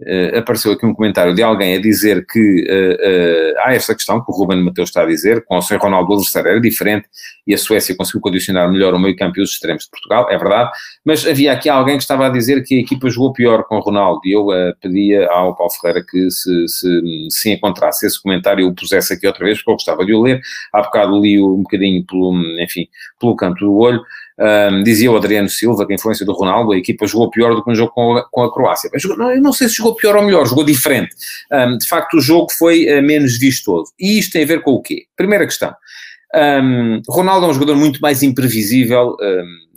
Uh, 0.00 0.38
apareceu 0.38 0.72
aqui 0.72 0.84
um 0.84 0.92
comentário 0.92 1.32
de 1.32 1.40
alguém 1.40 1.76
a 1.76 1.80
dizer 1.80 2.26
que 2.26 2.66
uh, 2.68 3.54
uh, 3.54 3.60
há 3.60 3.74
esta 3.74 3.94
questão 3.94 4.20
que 4.20 4.28
o 4.28 4.34
Ruben 4.34 4.60
Mateus 4.60 4.88
está 4.88 5.02
a 5.02 5.06
dizer, 5.06 5.44
com 5.44 5.56
o 5.56 5.62
Sr. 5.62 5.78
Ronaldo 5.78 6.10
o 6.10 6.14
adversário 6.14 6.50
era 6.50 6.60
diferente 6.60 7.06
e 7.46 7.54
a 7.54 7.58
Suécia 7.58 7.94
conseguiu 7.96 8.20
condicionar 8.20 8.68
melhor 8.72 8.92
o 8.92 8.98
meio 8.98 9.14
campo 9.14 9.38
e 9.38 9.42
os 9.42 9.52
extremos 9.52 9.84
de 9.84 9.90
Portugal, 9.90 10.28
é 10.28 10.36
verdade, 10.36 10.72
mas 11.04 11.24
havia 11.24 11.52
aqui 11.52 11.68
alguém 11.68 11.96
que 11.96 12.02
estava 12.02 12.26
a 12.26 12.28
dizer 12.28 12.64
que 12.64 12.74
a 12.74 12.80
equipa 12.80 13.08
jogou 13.08 13.32
pior 13.32 13.62
com 13.64 13.76
o 13.76 13.80
Ronaldo 13.80 14.20
e 14.24 14.32
eu 14.32 14.48
pedia 14.82 15.28
ao 15.30 15.54
Paulo 15.54 15.72
Ferreira 15.80 16.04
que 16.04 16.28
se, 16.28 16.66
se, 16.66 17.00
se 17.30 17.50
encontrasse 17.52 18.04
esse 18.04 18.20
comentário 18.20 18.66
o 18.66 18.74
pusesse 18.74 19.12
aqui 19.12 19.28
outra 19.28 19.44
vez, 19.44 19.58
porque 19.58 19.70
eu 19.70 19.74
gostava 19.74 20.04
de 20.04 20.12
o 20.12 20.22
ler, 20.22 20.40
há 20.72 20.82
bocado 20.82 21.20
li-o 21.20 21.54
um 21.54 21.62
bocadinho 21.62 22.04
pelo, 22.04 22.34
enfim, 22.60 22.88
pelo 23.20 23.36
canto 23.36 23.64
do 23.64 23.76
olho, 23.76 24.02
um, 24.38 24.82
dizia 24.82 25.10
o 25.10 25.16
Adriano 25.16 25.48
Silva 25.48 25.86
que 25.86 25.92
a 25.92 25.96
influência 25.96 26.26
do 26.26 26.32
Ronaldo, 26.32 26.72
a 26.72 26.78
equipa 26.78 27.06
jogou 27.06 27.30
pior 27.30 27.54
do 27.54 27.62
que 27.62 27.70
um 27.70 27.74
jogo 27.74 27.92
com 27.92 28.16
a, 28.16 28.28
com 28.30 28.42
a 28.42 28.52
Croácia. 28.52 28.90
Mas, 28.92 29.04
não, 29.04 29.30
eu 29.30 29.40
não 29.40 29.52
sei 29.52 29.68
se 29.68 29.76
jogou 29.76 29.94
pior 29.94 30.16
ou 30.16 30.22
melhor, 30.22 30.46
jogou 30.46 30.64
diferente. 30.64 31.14
Um, 31.52 31.78
de 31.78 31.86
facto, 31.86 32.14
o 32.14 32.20
jogo 32.20 32.48
foi 32.52 32.86
uh, 32.86 33.02
menos 33.02 33.38
vistoso. 33.38 33.92
E 33.98 34.18
isto 34.18 34.32
tem 34.32 34.42
a 34.42 34.46
ver 34.46 34.62
com 34.62 34.72
o 34.72 34.82
quê? 34.82 35.04
Primeira 35.16 35.44
questão. 35.44 35.74
Um, 36.34 37.00
Ronaldo 37.08 37.46
é 37.46 37.48
um 37.50 37.54
jogador 37.54 37.76
muito 37.76 38.00
mais 38.00 38.22
imprevisível 38.22 39.16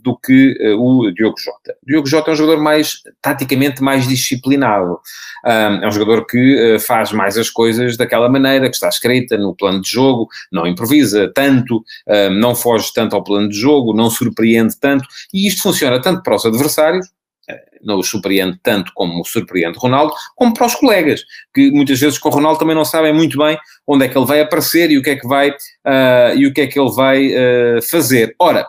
do 0.02 0.18
que 0.18 0.56
uh, 0.62 0.82
o 0.82 1.12
Diogo 1.12 1.38
Jota. 1.40 1.76
O 1.84 1.86
Diogo 1.86 2.08
Jota 2.08 2.32
é 2.32 2.34
um 2.34 2.38
jogador 2.38 2.62
mais, 2.62 3.02
taticamente, 3.22 3.82
mais 3.82 4.08
disciplinado. 4.08 5.00
É 5.46 5.88
um 5.88 5.92
jogador 5.92 6.26
que 6.26 6.76
uh, 6.76 6.80
faz 6.80 7.12
mais 7.12 7.38
as 7.38 7.50
coisas 7.50 7.96
daquela 7.96 8.28
maneira, 8.28 8.70
que 8.70 8.76
está 8.76 8.90
escrita 8.90 9.38
no 9.38 9.56
plano 9.56 9.82
de 9.82 9.90
jogo, 9.90 10.28
não 10.52 10.68
improvisa 10.68 11.32
tanto, 11.34 11.84
não 12.40 12.56
foge 12.56 12.92
tanto 12.94 13.16
ao 13.16 13.24
plano 13.24 13.50
de 13.50 13.58
jogo, 13.58 13.94
não 13.94 14.10
surpreende 14.10 14.78
tanto, 14.80 15.08
e 15.34 15.48
isto 15.48 15.64
funciona 15.64 16.02
tanto 16.02 16.24
para 16.24 16.36
os 16.36 16.46
adversários, 16.46 17.08
eh, 17.50 17.64
não 17.82 18.00
os 18.00 18.10
surpreende 18.10 18.60
tanto 18.62 18.92
como 18.94 19.24
surpreende 19.24 19.78
Ronaldo, 19.78 20.14
como 20.36 20.54
para 20.54 20.66
os 20.66 20.76
colegas, 20.76 21.24
que 21.54 21.72
muitas 21.72 21.98
vezes 21.98 22.20
com 22.20 22.28
o 22.28 22.32
Ronaldo 22.32 22.60
também 22.60 22.76
não 22.76 22.84
sabem 22.84 23.14
muito 23.14 23.38
bem 23.38 23.58
onde 23.88 24.06
é 24.06 24.10
que 24.10 24.18
ele 24.18 24.26
vai 24.26 24.42
aparecer 24.42 24.92
e 24.92 24.98
o 24.98 25.02
que 25.02 25.12
é 25.12 25.16
que 25.16 25.28
vai, 25.28 25.52
uh, 25.52 26.36
e 26.36 26.46
o 26.46 26.54
que 26.54 26.62
é 26.62 26.68
que 26.68 26.78
ele 26.78 26.92
vai 26.92 27.28
uh, 27.28 27.82
fazer. 27.90 28.36
Ora, 28.38 28.68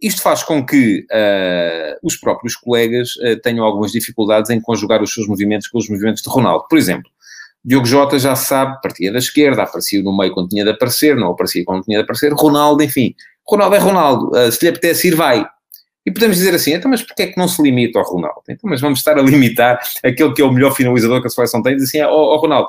isto 0.00 0.22
faz 0.22 0.42
com 0.42 0.64
que 0.64 1.06
uh, 1.10 1.98
os 2.02 2.16
próprios 2.16 2.54
colegas 2.54 3.16
uh, 3.16 3.40
tenham 3.42 3.64
algumas 3.64 3.92
dificuldades 3.92 4.50
em 4.50 4.60
conjugar 4.60 5.02
os 5.02 5.12
seus 5.12 5.26
movimentos 5.26 5.68
com 5.68 5.78
os 5.78 5.88
movimentos 5.88 6.22
de 6.22 6.28
Ronaldo. 6.28 6.66
Por 6.68 6.76
exemplo, 6.76 7.10
Diogo 7.64 7.86
Jota 7.86 8.18
já 8.18 8.36
sabe, 8.36 8.80
partia 8.82 9.10
da 9.10 9.18
esquerda, 9.18 9.62
aparecia 9.62 10.02
no 10.02 10.16
meio 10.16 10.32
quando 10.32 10.50
tinha 10.50 10.64
de 10.64 10.70
aparecer, 10.70 11.16
não 11.16 11.30
aparecia 11.30 11.64
quando 11.64 11.82
tinha 11.82 11.98
de 11.98 12.04
aparecer. 12.04 12.32
Ronaldo, 12.32 12.82
enfim, 12.82 13.14
Ronaldo 13.46 13.74
é 13.74 13.78
Ronaldo, 13.78 14.30
uh, 14.30 14.52
se 14.52 14.64
lhe 14.64 14.68
apetece 14.68 15.08
ir, 15.08 15.14
vai. 15.14 15.46
E 16.04 16.12
podemos 16.12 16.36
dizer 16.36 16.54
assim, 16.54 16.72
então, 16.72 16.88
mas 16.88 17.02
porquê 17.02 17.24
é 17.24 17.26
que 17.26 17.36
não 17.36 17.48
se 17.48 17.60
limita 17.60 17.98
ao 17.98 18.04
Ronaldo? 18.04 18.42
Então, 18.48 18.70
mas 18.70 18.80
vamos 18.80 19.00
estar 19.00 19.18
a 19.18 19.22
limitar 19.22 19.80
aquele 20.04 20.32
que 20.32 20.40
é 20.40 20.44
o 20.44 20.52
melhor 20.52 20.72
finalizador 20.72 21.20
que 21.20 21.26
a 21.26 21.30
seleção 21.30 21.60
tem, 21.62 21.74
diz 21.74 21.88
assim, 21.88 22.00
ó 22.02 22.10
oh, 22.10 22.34
oh, 22.34 22.36
Ronaldo, 22.36 22.68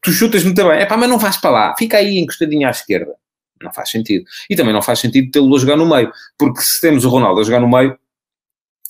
tu 0.00 0.10
chutas 0.10 0.42
muito 0.42 0.66
bem, 0.66 0.78
é 0.78 0.86
pá, 0.86 0.96
mas 0.96 1.08
não 1.10 1.18
vais 1.18 1.36
para 1.36 1.50
lá, 1.50 1.74
fica 1.76 1.98
aí 1.98 2.18
encostadinho 2.18 2.66
à 2.66 2.70
esquerda. 2.70 3.12
Não 3.62 3.72
faz 3.72 3.90
sentido. 3.90 4.24
E 4.48 4.56
também 4.56 4.72
não 4.72 4.82
faz 4.82 4.98
sentido 4.98 5.30
tê-lo 5.30 5.54
a 5.54 5.58
jogar 5.58 5.76
no 5.76 5.88
meio, 5.88 6.10
porque 6.38 6.60
se 6.60 6.80
temos 6.80 7.04
o 7.04 7.08
Ronaldo 7.08 7.40
a 7.40 7.44
jogar 7.44 7.60
no 7.60 7.68
meio, 7.68 7.96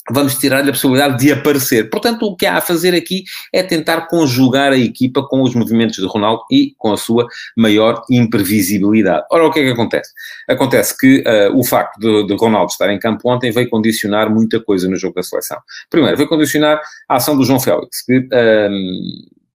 vamos 0.09 0.35
tirar-lhe 0.35 0.69
a 0.69 0.73
possibilidade 0.73 1.17
de 1.17 1.31
aparecer. 1.31 1.89
Portanto, 1.89 2.23
o 2.23 2.35
que 2.35 2.45
há 2.45 2.57
a 2.57 2.61
fazer 2.61 2.95
aqui 2.95 3.23
é 3.53 3.61
tentar 3.61 4.07
conjugar 4.07 4.71
a 4.71 4.77
equipa 4.77 5.23
com 5.27 5.41
os 5.43 5.53
movimentos 5.53 5.97
de 5.97 6.05
Ronaldo 6.05 6.43
e 6.51 6.73
com 6.77 6.91
a 6.91 6.97
sua 6.97 7.27
maior 7.55 8.03
imprevisibilidade. 8.09 9.25
Ora, 9.31 9.45
o 9.45 9.51
que 9.51 9.59
é 9.59 9.63
que 9.63 9.71
acontece? 9.71 10.11
Acontece 10.49 10.97
que 10.97 11.19
uh, 11.21 11.57
o 11.57 11.63
facto 11.63 11.99
de, 11.99 12.27
de, 12.27 12.35
Ronaldo 12.35 12.71
estar 12.71 12.91
em 12.91 12.99
campo 12.99 13.29
ontem 13.29 13.51
veio 13.51 13.69
condicionar 13.69 14.29
muita 14.29 14.59
coisa 14.59 14.89
no 14.89 14.95
jogo 14.95 15.15
da 15.15 15.23
seleção. 15.23 15.59
Primeiro, 15.89 16.17
veio 16.17 16.29
condicionar 16.29 16.81
a 17.07 17.15
ação 17.15 17.37
do 17.37 17.43
João 17.43 17.59
Félix, 17.59 18.03
que 18.03 18.17
uh, 18.17 18.69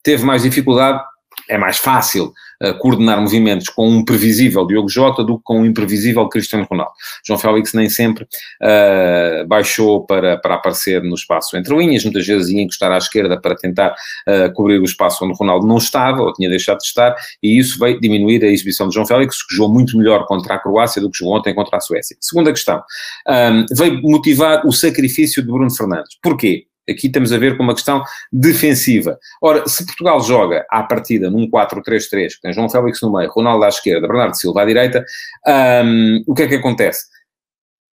teve 0.03 0.25
mais 0.25 0.43
dificuldade, 0.43 1.03
é 1.49 1.59
mais 1.59 1.79
fácil 1.79 2.33
coordenar 2.79 3.21
movimentos 3.21 3.69
com 3.69 3.89
um 3.89 4.05
previsível 4.05 4.67
Diogo 4.67 4.89
Jota 4.89 5.23
do 5.23 5.39
que 5.39 5.45
com 5.45 5.61
um 5.61 5.67
imprevisível 5.67 6.29
Cristiano 6.29 6.67
Ronaldo. 6.71 6.93
João 7.25 7.39
Félix 7.39 7.73
nem 7.73 7.89
sempre 7.89 8.25
uh, 8.25 9.47
baixou 9.47 10.07
para, 10.07 10.37
para 10.39 10.55
aparecer 10.55 11.03
no 11.03 11.15
espaço 11.15 11.57
entre 11.57 11.77
linhas, 11.77 12.05
muitas 12.05 12.27
vezes 12.27 12.49
ia 12.51 12.63
encostar 12.63 12.93
à 12.93 12.99
esquerda 12.99 13.41
para 13.41 13.55
tentar 13.55 13.91
uh, 13.93 14.53
cobrir 14.55 14.79
o 14.81 14.85
espaço 14.85 15.25
onde 15.25 15.37
Ronaldo 15.37 15.67
não 15.67 15.79
estava 15.79 16.23
ou 16.23 16.33
tinha 16.33 16.49
deixado 16.49 16.79
de 16.79 16.85
estar, 16.85 17.15
e 17.43 17.59
isso 17.59 17.79
veio 17.79 18.01
diminuir 18.01 18.45
a 18.45 18.49
exibição 18.49 18.89
de 18.89 18.95
João 18.95 19.07
Félix, 19.07 19.47
que 19.47 19.55
jogou 19.55 19.73
muito 19.73 19.97
melhor 19.97 20.27
contra 20.27 20.55
a 20.55 20.59
Croácia 20.59 21.01
do 21.01 21.11
que 21.11 21.19
jogou 21.19 21.37
ontem 21.37 21.55
contra 21.55 21.77
a 21.77 21.81
Suécia. 21.81 22.17
Segunda 22.21 22.53
questão, 22.53 22.77
um, 22.77 22.81
ah, 23.27 23.67
veio 23.73 24.01
motivar 24.03 24.67
o 24.67 24.73
sacrifício 24.73 25.43
de 25.43 25.49
Bruno 25.49 25.75
Fernandes. 25.75 26.17
Porquê? 26.23 26.67
Aqui 26.89 27.09
estamos 27.09 27.33
a 27.33 27.39
ver 27.39 27.57
com 27.57 27.63
uma 27.63 27.75
questão 27.75 28.03
defensiva. 28.33 29.19
Ora, 29.43 29.69
se 29.69 29.85
Portugal 29.85 30.21
joga 30.21 30.65
à 30.71 30.83
partida 30.83 31.31
num 31.31 31.49
4-3-3, 31.49 32.35
que 32.35 32.41
tem 32.43 32.53
João 32.53 32.69
Félix 32.69 33.01
no 33.03 33.13
meio, 33.13 33.31
Ronaldo 33.31 33.65
à 33.65 33.69
esquerda, 33.69 34.07
Bernardo 34.07 34.37
Silva 34.37 34.63
à 34.63 34.65
direita, 34.65 35.05
um, 35.85 36.23
o 36.27 36.35
que 36.35 36.43
é 36.43 36.47
que 36.47 36.55
acontece? 36.55 37.16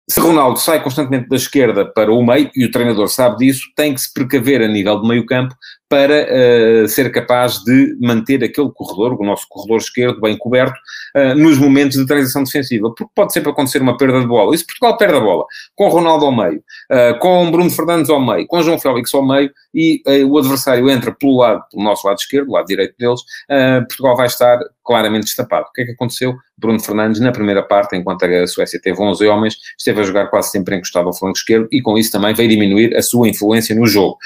Se 0.09 0.21
Ronaldo 0.21 0.57
sai 0.57 0.81
constantemente 0.81 1.27
da 1.27 1.35
esquerda 1.35 1.85
para 1.85 2.13
o 2.13 2.25
meio, 2.25 2.49
e 2.55 2.63
o 2.63 2.71
treinador 2.71 3.09
sabe 3.09 3.37
disso, 3.39 3.63
tem 3.75 3.93
que 3.93 3.99
se 3.99 4.13
precaver 4.13 4.61
a 4.61 4.67
nível 4.67 5.01
de 5.01 5.07
meio 5.07 5.25
campo 5.25 5.53
para 5.89 6.27
uh, 6.83 6.87
ser 6.87 7.11
capaz 7.11 7.63
de 7.63 7.97
manter 8.01 8.41
aquele 8.43 8.71
corredor, 8.73 9.19
o 9.19 9.25
nosso 9.25 9.45
corredor 9.49 9.77
esquerdo, 9.77 10.21
bem 10.21 10.37
coberto, 10.37 10.77
uh, 11.15 11.35
nos 11.35 11.57
momentos 11.57 11.97
de 11.97 12.05
transição 12.05 12.43
defensiva, 12.43 12.87
porque 12.89 13.11
pode 13.13 13.33
sempre 13.33 13.51
acontecer 13.51 13.81
uma 13.81 13.97
perda 13.97 14.21
de 14.21 14.27
bola. 14.27 14.55
E 14.55 14.57
se 14.57 14.65
Portugal 14.65 14.97
perde 14.97 15.17
a 15.17 15.21
bola, 15.21 15.45
com 15.75 15.89
Ronaldo 15.89 16.25
ao 16.25 16.35
meio, 16.35 16.63
uh, 16.91 17.19
com 17.19 17.51
Bruno 17.51 17.69
Fernandes 17.69 18.09
ao 18.09 18.25
meio, 18.25 18.47
com 18.47 18.61
João 18.61 18.79
Félix 18.79 19.13
ao 19.13 19.25
meio, 19.25 19.51
e 19.73 20.01
o 20.25 20.37
adversário 20.37 20.89
entra 20.89 21.13
pelo 21.13 21.37
lado, 21.37 21.61
pelo 21.69 21.83
nosso 21.83 22.07
lado 22.07 22.17
esquerdo, 22.17 22.51
lado 22.51 22.65
direito 22.65 22.95
deles, 22.97 23.21
Portugal 23.87 24.15
vai 24.15 24.25
estar 24.25 24.57
claramente 24.87 25.25
destapado. 25.25 25.65
O 25.69 25.71
que 25.73 25.81
é 25.81 25.85
que 25.85 25.91
aconteceu? 25.91 26.33
Bruno 26.57 26.79
Fernandes, 26.79 27.19
na 27.19 27.31
primeira 27.31 27.61
parte, 27.61 27.95
enquanto 27.95 28.23
a 28.23 28.47
Suécia 28.47 28.79
teve 28.81 28.99
11 28.99 29.27
homens, 29.27 29.57
esteve 29.77 29.99
a 29.99 30.03
jogar 30.03 30.27
quase 30.27 30.49
sempre 30.49 30.75
encostado 30.77 31.07
ao 31.07 31.13
flanco 31.13 31.37
esquerdo 31.37 31.67
e 31.71 31.81
com 31.81 31.97
isso 31.97 32.11
também 32.11 32.33
veio 32.33 32.49
diminuir 32.49 32.95
a 32.95 33.01
sua 33.01 33.27
influência 33.27 33.75
no 33.75 33.85
jogo. 33.85 34.17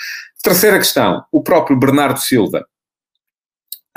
Terceira 0.44 0.78
questão, 0.78 1.24
o 1.32 1.42
próprio 1.42 1.78
Bernardo 1.78 2.20
Silva. 2.20 2.66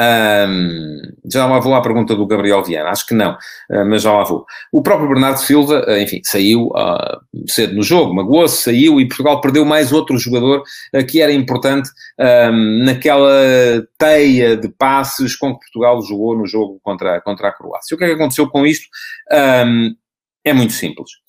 Um, 0.00 1.00
já 1.32 1.46
lá 1.46 1.60
vou 1.60 1.72
à 1.72 1.80
pergunta 1.80 2.16
do 2.16 2.26
Gabriel 2.26 2.64
Viana, 2.64 2.90
acho 2.90 3.06
que 3.06 3.14
não, 3.14 3.32
uh, 3.32 3.86
mas 3.86 4.02
já 4.02 4.12
lá 4.12 4.24
vou. 4.24 4.44
O 4.72 4.82
próprio 4.82 5.08
Bernardo 5.08 5.36
Silva, 5.38 5.84
uh, 5.86 5.98
enfim, 5.98 6.20
saiu 6.24 6.66
uh, 6.68 7.20
cedo 7.46 7.74
no 7.74 7.82
jogo, 7.82 8.12
magoou-se, 8.12 8.62
saiu 8.62 9.00
e 9.00 9.06
Portugal 9.06 9.40
perdeu 9.40 9.64
mais 9.64 9.92
outro 9.92 10.18
jogador 10.18 10.64
que 11.08 11.20
era 11.20 11.32
importante 11.32 11.88
um, 12.18 12.84
naquela 12.84 13.30
teia 13.96 14.56
de 14.56 14.68
passes 14.68 15.36
com 15.36 15.52
que 15.52 15.60
Portugal 15.60 16.02
jogou 16.02 16.36
no 16.36 16.46
jogo 16.46 16.80
contra, 16.82 17.20
contra 17.20 17.48
a 17.48 17.52
Croácia. 17.52 17.94
O 17.94 17.98
que 17.98 18.04
é 18.04 18.08
que 18.08 18.14
aconteceu 18.14 18.48
com 18.48 18.66
isto? 18.66 18.86
Um, 19.32 19.94
é 20.44 20.52
muito 20.52 20.72
simples 20.72 21.23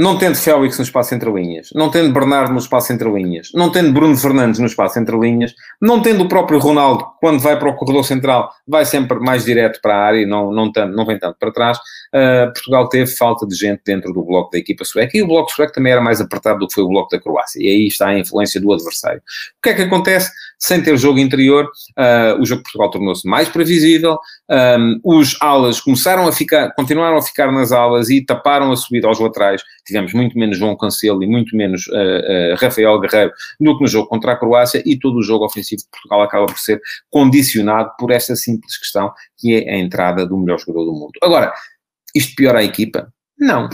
não 0.00 0.16
tendo 0.16 0.34
Félix 0.34 0.78
no 0.78 0.84
espaço 0.84 1.14
entre 1.14 1.30
linhas, 1.30 1.68
não 1.74 1.90
tendo 1.90 2.10
Bernardo 2.10 2.52
no 2.52 2.58
espaço 2.58 2.90
entre 2.90 3.06
linhas, 3.10 3.50
não 3.54 3.70
tendo 3.70 3.92
Bruno 3.92 4.16
Fernandes 4.16 4.58
no 4.58 4.64
espaço 4.64 4.98
entre 4.98 5.14
linhas, 5.14 5.54
não 5.80 6.00
tendo 6.00 6.24
o 6.24 6.28
próprio 6.28 6.58
Ronaldo, 6.58 7.04
quando 7.20 7.38
vai 7.38 7.58
para 7.58 7.68
o 7.68 7.76
corredor 7.76 8.02
central, 8.02 8.50
vai 8.66 8.86
sempre 8.86 9.20
mais 9.20 9.44
direto 9.44 9.78
para 9.82 9.94
a 9.94 9.98
área 9.98 10.22
e 10.22 10.26
não, 10.26 10.50
não, 10.50 10.72
não 10.88 11.04
vem 11.04 11.18
tanto 11.18 11.36
para 11.38 11.52
trás, 11.52 11.76
uh, 11.78 12.50
Portugal 12.54 12.88
teve 12.88 13.10
falta 13.14 13.46
de 13.46 13.54
gente 13.54 13.82
dentro 13.84 14.10
do 14.14 14.24
bloco 14.24 14.50
da 14.50 14.58
equipa 14.58 14.86
sueca 14.86 15.18
e 15.18 15.22
o 15.22 15.26
bloco 15.26 15.52
sueco 15.52 15.74
também 15.74 15.92
era 15.92 16.00
mais 16.00 16.18
apertado 16.18 16.60
do 16.60 16.66
que 16.66 16.74
foi 16.74 16.84
o 16.84 16.88
bloco 16.88 17.10
da 17.10 17.20
Croácia. 17.20 17.60
E 17.62 17.66
aí 17.66 17.86
está 17.86 18.08
a 18.08 18.18
influência 18.18 18.58
do 18.58 18.72
adversário. 18.72 19.18
O 19.18 19.62
que 19.62 19.68
é 19.68 19.74
que 19.74 19.82
acontece? 19.82 20.30
Sem 20.58 20.82
ter 20.82 20.96
jogo 20.96 21.18
interior, 21.18 21.64
uh, 21.64 22.40
o 22.40 22.46
jogo 22.46 22.58
de 22.58 22.64
Portugal 22.64 22.90
tornou-se 22.90 23.28
mais 23.28 23.48
previsível, 23.48 24.18
um, 24.50 25.00
os 25.04 25.36
alas 25.40 25.80
começaram 25.80 26.26
a 26.26 26.32
ficar, 26.32 26.72
continuaram 26.74 27.16
a 27.16 27.22
ficar 27.22 27.50
nas 27.52 27.72
alas 27.72 28.10
e 28.10 28.24
taparam 28.24 28.70
a 28.70 28.76
subida 28.76 29.08
aos 29.08 29.18
laterais. 29.18 29.62
Tivemos 29.90 30.14
muito 30.14 30.38
menos 30.38 30.56
João 30.56 30.76
Cancelo 30.76 31.22
e 31.22 31.26
muito 31.26 31.56
menos 31.56 31.86
uh, 31.88 31.92
uh, 31.92 32.56
Rafael 32.56 32.98
Guerreiro 33.00 33.32
do 33.60 33.76
que 33.76 33.82
no 33.82 33.88
jogo 33.88 34.08
contra 34.08 34.32
a 34.32 34.36
Croácia 34.36 34.82
e 34.86 34.98
todo 34.98 35.18
o 35.18 35.22
jogo 35.22 35.44
ofensivo 35.44 35.82
de 35.82 35.88
Portugal 35.90 36.22
acaba 36.22 36.46
por 36.46 36.58
ser 36.58 36.80
condicionado 37.10 37.90
por 37.98 38.10
esta 38.10 38.36
simples 38.36 38.78
questão 38.78 39.12
que 39.36 39.54
é 39.54 39.74
a 39.74 39.78
entrada 39.78 40.26
do 40.26 40.36
melhor 40.36 40.58
jogador 40.58 40.84
do 40.84 40.92
mundo. 40.92 41.12
Agora, 41.22 41.52
isto 42.14 42.34
piora 42.34 42.60
a 42.60 42.64
equipa? 42.64 43.12
Não. 43.38 43.68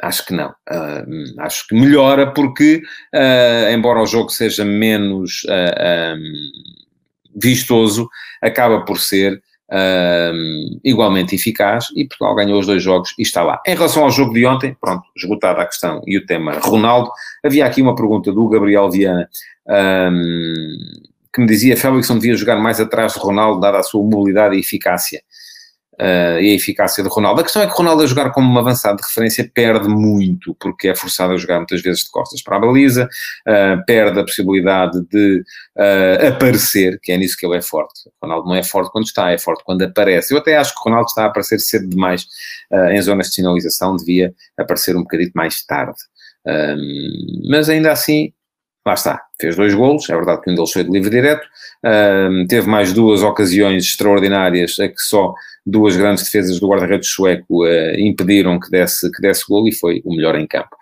Acho 0.00 0.26
que 0.26 0.32
não. 0.32 0.50
Uh, 0.70 1.40
acho 1.40 1.66
que 1.66 1.74
melhora 1.74 2.32
porque, 2.32 2.80
uh, 3.14 3.72
embora 3.72 4.00
o 4.00 4.06
jogo 4.06 4.30
seja 4.30 4.64
menos 4.64 5.42
uh, 5.44 6.16
um, 6.16 6.32
vistoso, 7.34 8.08
acaba 8.40 8.84
por 8.84 9.00
ser 9.00 9.42
igualmente 10.82 11.34
eficaz 11.34 11.88
e 11.94 12.06
Portugal 12.06 12.34
ganhou 12.34 12.58
os 12.58 12.66
dois 12.66 12.82
jogos 12.82 13.14
e 13.18 13.22
está 13.22 13.42
lá. 13.42 13.60
Em 13.66 13.74
relação 13.74 14.04
ao 14.04 14.10
jogo 14.10 14.32
de 14.32 14.46
ontem, 14.46 14.76
pronto, 14.80 15.04
esgotada 15.16 15.62
a 15.62 15.66
questão 15.66 16.02
e 16.06 16.16
o 16.16 16.24
tema 16.24 16.58
Ronaldo, 16.58 17.10
havia 17.44 17.66
aqui 17.66 17.82
uma 17.82 17.94
pergunta 17.94 18.32
do 18.32 18.48
Gabriel 18.48 18.90
Viana 18.90 19.28
um, 20.10 20.78
que 21.32 21.40
me 21.40 21.46
dizia 21.46 21.76
Félix 21.76 22.08
não 22.08 22.18
devia 22.18 22.34
jogar 22.34 22.56
mais 22.56 22.80
atrás 22.80 23.12
de 23.12 23.18
Ronaldo, 23.18 23.60
dada 23.60 23.78
a 23.78 23.82
sua 23.82 24.02
mobilidade 24.02 24.56
e 24.56 24.60
eficácia 24.60 25.20
uh, 26.00 26.40
e 26.40 26.52
a 26.52 26.54
eficácia 26.54 27.02
de 27.02 27.08
Ronaldo. 27.08 27.40
A 27.40 27.44
questão 27.44 27.62
é 27.62 27.66
que 27.66 27.72
Ronaldo 27.72 28.02
a 28.02 28.06
jogar 28.06 28.30
como 28.30 28.52
um 28.52 28.58
avançado 28.58 28.98
de 28.98 29.06
referência 29.06 29.50
perde 29.52 29.88
muito, 29.88 30.54
porque 30.60 30.88
é 30.88 30.94
forçado 30.94 31.32
a 31.32 31.36
jogar 31.36 31.58
muitas 31.58 31.82
vezes 31.82 32.04
de 32.04 32.10
costas 32.10 32.42
para 32.42 32.56
a 32.56 32.60
baliza, 32.60 33.08
uh, 33.46 33.84
perde 33.86 34.20
a 34.20 34.24
possibilidade 34.24 35.00
de 35.10 35.42
uh, 35.76 36.28
aparecer, 36.28 36.98
que 37.00 37.12
é 37.12 37.16
nisso 37.16 37.36
que 37.36 37.46
ele 37.46 37.56
é 37.56 37.62
forte. 37.62 38.10
Ronaldo 38.22 38.48
não 38.48 38.54
é 38.54 38.62
forte 38.62 38.90
quando 38.90 39.06
está, 39.06 39.30
é 39.30 39.38
forte 39.38 39.62
quando 39.64 39.82
aparece. 39.82 40.32
Eu 40.32 40.38
até 40.38 40.56
acho 40.56 40.74
que 40.74 40.80
Ronaldo 40.82 41.08
está 41.08 41.24
a 41.24 41.26
aparecer 41.26 41.58
cedo 41.58 41.88
demais 41.88 42.26
em 42.90 43.00
zonas 43.00 43.28
de 43.28 43.34
sinalização, 43.34 43.96
devia 43.96 44.34
aparecer 44.56 44.94
um 44.94 45.00
bocadinho 45.02 45.30
mais 45.34 45.64
tarde. 45.64 45.96
mas 47.48 47.68
ainda 47.68 47.90
assim, 47.90 48.32
lá 48.86 48.94
está, 48.94 49.22
fez 49.40 49.56
dois 49.56 49.74
golos, 49.74 50.08
é 50.08 50.14
verdade 50.14 50.42
que 50.42 50.50
um 50.50 50.54
deles 50.54 50.72
foi 50.72 50.84
de 50.84 50.90
livre 50.90 51.10
direto, 51.10 51.46
teve 52.48 52.66
mais 52.66 52.92
duas 52.92 53.22
ocasiões 53.22 53.84
extraordinárias 53.84 54.78
a 54.80 54.88
que 54.88 55.00
só 55.00 55.34
duas 55.68 55.96
grandes 55.96 56.24
defesas 56.24 56.58
do 56.58 56.68
guarda-redes 56.68 57.08
sueco 57.08 57.64
uh, 57.64 57.98
impediram 57.98 58.58
que 58.58 58.70
desse, 58.70 59.10
que 59.12 59.20
desse 59.20 59.44
gol 59.46 59.68
e 59.68 59.72
foi 59.72 60.00
o 60.04 60.14
melhor 60.14 60.34
em 60.36 60.46
campo. 60.46 60.74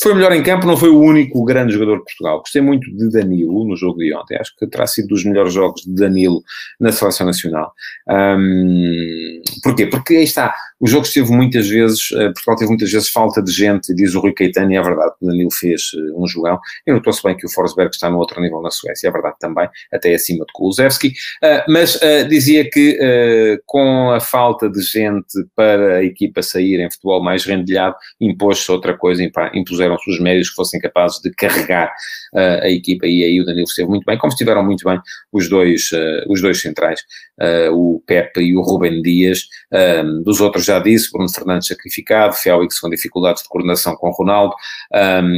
Foi 0.00 0.12
o 0.12 0.14
melhor 0.14 0.32
em 0.32 0.42
campo, 0.42 0.66
não 0.66 0.76
foi 0.76 0.90
o 0.90 1.00
único 1.00 1.44
grande 1.44 1.72
jogador 1.72 1.98
de 1.98 2.04
Portugal. 2.04 2.40
Gostei 2.40 2.60
muito 2.60 2.90
de 2.94 3.10
Danilo 3.10 3.66
no 3.66 3.76
jogo 3.76 3.98
de 3.98 4.14
ontem. 4.14 4.36
Acho 4.36 4.54
que 4.56 4.66
terá 4.66 4.86
sido 4.86 5.08
dos 5.08 5.24
melhores 5.24 5.52
jogos 5.52 5.82
de 5.82 5.94
Danilo 5.94 6.42
na 6.78 6.92
seleção 6.92 7.26
nacional. 7.26 7.72
Um, 8.08 9.40
porquê? 9.62 9.86
Porque 9.86 10.16
aí 10.16 10.24
está, 10.24 10.54
o 10.80 10.86
jogo 10.86 11.06
esteve 11.06 11.30
muitas 11.30 11.68
vezes, 11.68 12.10
uh, 12.10 12.32
Portugal 12.34 12.56
teve 12.56 12.68
muitas 12.70 12.90
vezes 12.90 13.08
falta 13.08 13.42
de 13.42 13.52
gente, 13.52 13.94
diz 13.94 14.14
o 14.14 14.20
Rui 14.20 14.32
Caetano, 14.32 14.72
e 14.72 14.76
é 14.76 14.82
verdade 14.82 15.12
Danilo 15.22 15.50
fez 15.52 15.92
uh, 15.94 16.22
um 16.22 16.26
jogão. 16.26 16.58
Eu 16.84 16.96
notou-se 16.96 17.22
bem 17.22 17.36
que 17.36 17.46
o 17.46 17.50
Forsberg 17.50 17.90
está 17.94 18.03
no 18.10 18.18
outro 18.18 18.40
nível 18.40 18.60
na 18.60 18.70
Suécia, 18.70 19.08
é 19.08 19.10
verdade 19.10 19.36
também, 19.40 19.68
até 19.92 20.14
acima 20.14 20.44
de 20.46 20.52
Kulusevski, 20.52 21.12
mas 21.68 21.98
dizia 22.28 22.68
que 22.68 22.98
com 23.66 24.10
a 24.10 24.20
falta 24.20 24.68
de 24.68 24.80
gente 24.82 25.44
para 25.54 25.96
a 25.96 26.04
equipa 26.04 26.42
sair 26.42 26.80
em 26.80 26.90
futebol 26.90 27.22
mais 27.22 27.44
rendilhado, 27.44 27.96
impôs-se 28.20 28.70
outra 28.70 28.96
coisa, 28.96 29.22
impuseram-se 29.54 30.10
os 30.10 30.20
médios 30.20 30.50
que 30.50 30.56
fossem 30.56 30.80
capazes 30.80 31.20
de 31.20 31.30
carregar 31.30 31.92
uh, 32.34 32.62
a 32.62 32.68
equipa, 32.68 33.06
e 33.06 33.24
aí 33.24 33.40
o 33.40 33.44
Danilo 33.44 33.64
esteve 33.64 33.88
muito 33.88 34.04
bem, 34.04 34.18
como 34.18 34.32
estiveram 34.32 34.64
muito 34.64 34.84
bem 34.84 35.00
os 35.32 35.48
dois, 35.48 35.90
uh, 35.92 36.24
os 36.28 36.40
dois 36.40 36.60
centrais, 36.60 37.00
uh, 37.40 37.72
o 37.72 38.02
Pepe 38.06 38.40
e 38.40 38.56
o 38.56 38.62
Rubem 38.62 39.02
Dias, 39.02 39.48
dos 40.24 40.40
outros 40.40 40.64
já 40.64 40.78
disse, 40.78 41.10
Bruno 41.10 41.28
Fernandes 41.32 41.68
sacrificado, 41.68 42.34
Félix 42.34 42.78
com 42.78 42.88
dificuldades 42.88 43.42
de 43.42 43.48
coordenação 43.48 43.96
com 43.96 44.10
Ronaldo, 44.10 44.54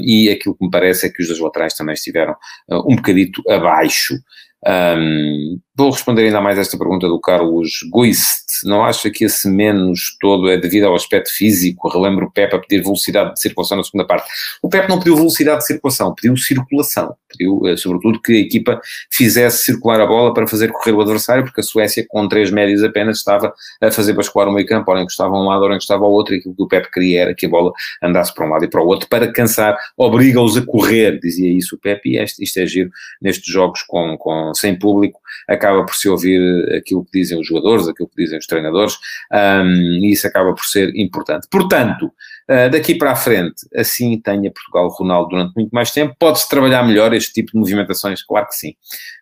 e 0.02 0.28
aquilo 0.30 0.56
que 0.56 0.64
me 0.64 0.70
parece 0.70 1.06
é 1.06 1.10
que 1.10 1.22
os 1.22 1.28
dois 1.28 1.40
laterais 1.40 1.74
também 1.74 1.94
estiveram 1.94 2.34
um 2.70 2.96
bocadito 2.96 3.42
abaixo. 3.48 4.14
Um, 4.64 5.60
vou 5.76 5.90
responder 5.90 6.24
ainda 6.24 6.40
mais 6.40 6.58
esta 6.58 6.78
pergunta 6.78 7.06
do 7.06 7.20
Carlos 7.20 7.80
Guist. 7.94 8.46
Não 8.64 8.82
acha 8.82 9.10
que 9.10 9.24
esse 9.24 9.48
menos 9.48 10.16
todo 10.18 10.48
é 10.48 10.56
devido 10.56 10.84
ao 10.84 10.94
aspecto 10.94 11.30
físico? 11.30 11.88
Relembro 11.88 12.26
o 12.26 12.30
Pepe 12.30 12.56
a 12.56 12.58
pedir 12.58 12.82
velocidade 12.82 13.34
de 13.34 13.40
circulação 13.40 13.76
na 13.76 13.84
segunda 13.84 14.06
parte. 14.06 14.28
O 14.62 14.68
Pepe 14.68 14.88
não 14.88 14.98
pediu 14.98 15.14
velocidade 15.14 15.58
de 15.58 15.66
circulação, 15.66 16.14
pediu 16.14 16.36
circulação. 16.36 17.14
Pediu, 17.28 17.66
eh, 17.66 17.76
sobretudo, 17.76 18.20
que 18.20 18.32
a 18.32 18.40
equipa 18.40 18.80
fizesse 19.10 19.64
circular 19.64 20.00
a 20.00 20.06
bola 20.06 20.32
para 20.32 20.46
fazer 20.46 20.72
correr 20.72 20.92
o 20.92 21.00
adversário, 21.02 21.44
porque 21.44 21.60
a 21.60 21.64
Suécia, 21.64 22.04
com 22.08 22.26
três 22.26 22.50
médios 22.50 22.82
apenas, 22.82 23.18
estava 23.18 23.52
a 23.82 23.90
fazer 23.90 24.14
bascular 24.14 24.48
o 24.48 24.52
meio 24.52 24.66
campo, 24.66 24.90
ora 24.90 25.02
encostava 25.02 25.34
um 25.34 25.44
lado, 25.44 25.62
ora 25.62 25.74
encostava 25.74 26.04
ao 26.04 26.10
outro, 26.10 26.34
e 26.34 26.38
aquilo 26.38 26.54
que 26.54 26.62
o 26.62 26.68
Pepe 26.68 26.90
queria 26.90 27.22
era 27.22 27.34
que 27.34 27.44
a 27.44 27.48
bola 27.48 27.72
andasse 28.02 28.32
para 28.34 28.46
um 28.46 28.48
lado 28.48 28.64
e 28.64 28.68
para 28.68 28.82
o 28.82 28.86
outro, 28.86 29.08
para 29.08 29.30
cansar, 29.30 29.76
obriga-os 29.96 30.56
a 30.56 30.64
correr, 30.64 31.20
dizia 31.20 31.52
isso 31.52 31.76
o 31.76 31.78
Pepe, 31.78 32.16
e 32.16 32.22
isto, 32.22 32.42
isto 32.42 32.58
é 32.58 32.66
giro 32.66 32.90
nestes 33.20 33.52
jogos 33.52 33.82
com, 33.82 34.16
com 34.16 34.45
sem 34.54 34.78
público, 34.78 35.20
acaba 35.48 35.84
por 35.84 35.94
se 35.94 36.08
ouvir 36.08 36.40
aquilo 36.74 37.04
que 37.04 37.18
dizem 37.18 37.38
os 37.40 37.46
jogadores, 37.46 37.88
aquilo 37.88 38.08
que 38.08 38.22
dizem 38.22 38.38
os 38.38 38.46
treinadores, 38.46 38.96
um, 39.32 39.72
e 40.04 40.12
isso 40.12 40.26
acaba 40.26 40.54
por 40.54 40.64
ser 40.64 40.94
importante. 40.96 41.46
Portanto, 41.50 42.06
uh, 42.06 42.70
daqui 42.70 42.94
para 42.94 43.12
a 43.12 43.16
frente, 43.16 43.66
assim 43.76 44.20
tenha 44.20 44.50
Portugal 44.50 44.88
Ronaldo 44.88 45.30
durante 45.30 45.54
muito 45.54 45.70
mais 45.70 45.90
tempo, 45.90 46.14
pode-se 46.18 46.48
trabalhar 46.48 46.82
melhor 46.82 47.12
este 47.14 47.32
tipo 47.32 47.52
de 47.52 47.58
movimentações? 47.58 48.22
Claro 48.22 48.46
que 48.46 48.54
sim. 48.54 48.74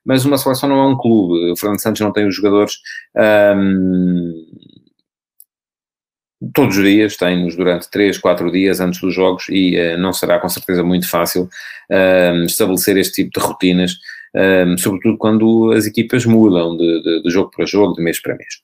Mas 0.05 0.25
uma 0.25 0.39
seleção 0.39 0.69
não 0.69 0.79
é 0.79 0.87
um 0.87 0.97
clube, 0.97 1.53
o 1.53 1.57
Fernando 1.57 1.81
Santos 1.81 2.01
não 2.01 2.13
tem 2.13 2.27
os 2.27 2.35
jogadores. 2.35 2.75
Um, 3.57 4.45
todos 6.53 6.77
os 6.77 6.85
dias, 6.85 7.17
tem-nos 7.17 7.57
durante 7.57 7.91
3, 7.91 8.19
4 8.19 8.51
dias 8.51 8.81
antes 8.81 9.01
dos 9.01 9.15
jogos 9.15 9.47
e 9.49 9.79
uh, 9.79 9.99
não 9.99 10.13
será 10.13 10.39
com 10.39 10.49
certeza 10.49 10.83
muito 10.83 11.09
fácil 11.09 11.49
uh, 11.91 12.45
estabelecer 12.45 12.97
este 12.97 13.25
tipo 13.25 13.39
de 13.39 13.47
rotinas 13.47 13.97
um, 14.35 14.77
sobretudo 14.77 15.17
quando 15.17 15.73
as 15.73 15.87
equipas 15.87 16.25
mudam 16.27 16.77
de, 16.77 17.03
de, 17.03 17.23
de 17.23 17.31
jogo 17.31 17.51
para 17.55 17.67
jogo, 17.67 17.95
de 17.95 18.03
mês 18.03 18.21
para 18.21 18.37
mês. 18.37 18.55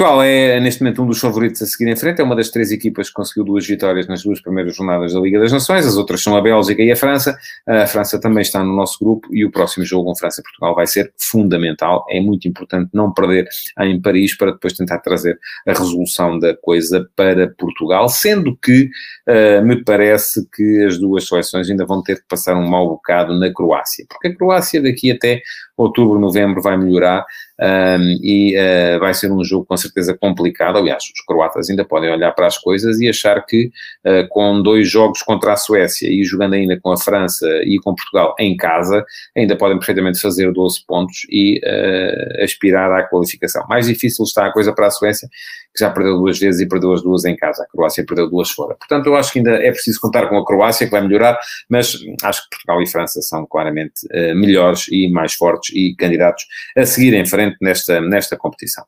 Portugal 0.00 0.22
é 0.22 0.58
neste 0.60 0.82
momento 0.82 1.02
um 1.02 1.06
dos 1.06 1.20
favoritos 1.20 1.60
a 1.60 1.66
seguir 1.66 1.86
em 1.90 1.94
frente, 1.94 2.22
é 2.22 2.24
uma 2.24 2.34
das 2.34 2.48
três 2.48 2.72
equipas 2.72 3.08
que 3.08 3.14
conseguiu 3.14 3.44
duas 3.44 3.66
vitórias 3.66 4.08
nas 4.08 4.22
duas 4.22 4.40
primeiras 4.40 4.74
jornadas 4.74 5.12
da 5.12 5.20
Liga 5.20 5.38
das 5.38 5.52
Nações, 5.52 5.86
as 5.86 5.98
outras 5.98 6.22
são 6.22 6.34
a 6.34 6.40
Bélgica 6.40 6.80
e 6.80 6.90
a 6.90 6.96
França. 6.96 7.36
A 7.66 7.86
França 7.86 8.18
também 8.18 8.40
está 8.40 8.64
no 8.64 8.74
nosso 8.74 8.98
grupo 8.98 9.28
e 9.30 9.44
o 9.44 9.50
próximo 9.50 9.84
jogo 9.84 10.06
com 10.06 10.16
França-Portugal 10.16 10.74
vai 10.74 10.86
ser 10.86 11.12
fundamental. 11.18 12.06
É 12.08 12.18
muito 12.18 12.48
importante 12.48 12.88
não 12.94 13.12
perder 13.12 13.46
em 13.78 14.00
Paris 14.00 14.34
para 14.34 14.52
depois 14.52 14.72
tentar 14.72 15.00
trazer 15.00 15.38
a 15.68 15.72
resolução 15.72 16.38
da 16.38 16.56
coisa 16.56 17.06
para 17.14 17.48
Portugal, 17.58 18.08
sendo 18.08 18.56
que 18.56 18.88
uh, 19.28 19.62
me 19.62 19.84
parece 19.84 20.48
que 20.50 20.82
as 20.82 20.96
duas 20.96 21.28
seleções 21.28 21.68
ainda 21.68 21.84
vão 21.84 22.02
ter 22.02 22.22
que 22.22 22.26
passar 22.26 22.56
um 22.56 22.66
mau 22.66 22.88
bocado 22.88 23.38
na 23.38 23.52
Croácia, 23.52 24.06
porque 24.08 24.28
a 24.28 24.34
Croácia 24.34 24.82
daqui 24.82 25.10
até 25.10 25.42
outubro, 25.76 26.18
novembro 26.18 26.62
vai 26.62 26.76
melhorar 26.76 27.24
um, 27.60 28.18
e 28.22 28.56
uh, 28.56 28.98
vai 28.98 29.12
ser 29.12 29.30
um 29.30 29.44
jogo 29.44 29.66
com 29.66 29.76
certeza 29.76 30.16
complicado. 30.16 30.78
Aliás, 30.78 31.04
os 31.04 31.20
croatas 31.26 31.68
ainda 31.68 31.84
podem 31.84 32.10
olhar 32.10 32.32
para 32.32 32.46
as 32.46 32.56
coisas 32.56 32.98
e 33.00 33.08
achar 33.08 33.44
que 33.44 33.70
uh, 34.06 34.26
com 34.30 34.62
dois 34.62 34.88
jogos 34.88 35.22
contra 35.22 35.52
a 35.52 35.56
Suécia 35.56 36.08
e 36.08 36.24
jogando 36.24 36.54
ainda 36.54 36.80
com 36.80 36.90
a 36.90 36.96
França 36.96 37.46
e 37.64 37.78
com 37.78 37.94
Portugal 37.94 38.34
em 38.38 38.56
casa, 38.56 39.04
ainda 39.36 39.56
podem 39.56 39.78
perfeitamente 39.78 40.18
fazer 40.18 40.50
12 40.50 40.84
pontos 40.86 41.26
e 41.28 41.60
uh, 41.64 42.42
aspirar 42.42 42.90
à 42.92 43.02
qualificação. 43.02 43.66
Mais 43.68 43.86
difícil 43.86 44.24
está 44.24 44.46
a 44.46 44.52
coisa 44.52 44.72
para 44.72 44.86
a 44.86 44.90
Suécia, 44.90 45.28
que 45.74 45.84
já 45.84 45.90
perdeu 45.90 46.16
duas 46.16 46.38
vezes 46.38 46.62
e 46.62 46.68
perdeu 46.68 46.92
as 46.92 47.02
duas 47.02 47.24
em 47.26 47.36
casa. 47.36 47.62
A 47.62 47.66
Croácia 47.66 48.04
perdeu 48.06 48.28
duas 48.28 48.50
fora. 48.50 48.74
Portanto, 48.74 49.06
eu 49.06 49.16
acho 49.16 49.32
que 49.32 49.38
ainda 49.38 49.52
é 49.52 49.70
preciso 49.70 50.00
contar 50.00 50.28
com 50.28 50.36
a 50.38 50.44
Croácia, 50.44 50.86
que 50.86 50.90
vai 50.90 51.02
melhorar, 51.02 51.38
mas 51.68 51.96
acho 52.22 52.42
que 52.42 52.50
Portugal 52.50 52.82
e 52.82 52.86
França 52.88 53.22
são 53.22 53.46
claramente 53.46 54.00
melhores 54.34 54.88
e 54.90 55.08
mais 55.08 55.34
fortes 55.34 55.74
e 55.74 55.94
candidatos 55.94 56.44
a 56.76 56.84
seguir 56.84 57.14
em 57.14 57.24
frente 57.24 57.49
nesta, 57.60 58.00
nesta 58.00 58.36
competição. 58.36 58.84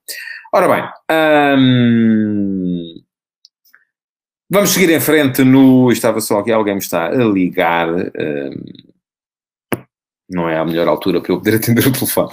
Ora 0.54 0.68
bem, 0.68 0.84
hum, 1.58 3.02
vamos 4.50 4.70
seguir 4.70 4.90
em 4.90 5.00
frente 5.00 5.42
no. 5.42 5.90
Estava 5.90 6.20
só 6.20 6.40
aqui, 6.40 6.52
alguém 6.52 6.74
me 6.74 6.80
está 6.80 7.06
a 7.06 7.24
ligar. 7.24 7.88
Hum, 7.88 8.90
não 10.28 10.48
é 10.48 10.58
a 10.58 10.64
melhor 10.64 10.88
altura 10.88 11.20
para 11.20 11.32
eu 11.32 11.38
poder 11.38 11.56
atender 11.56 11.86
o 11.86 11.92
telefone. 11.92 12.32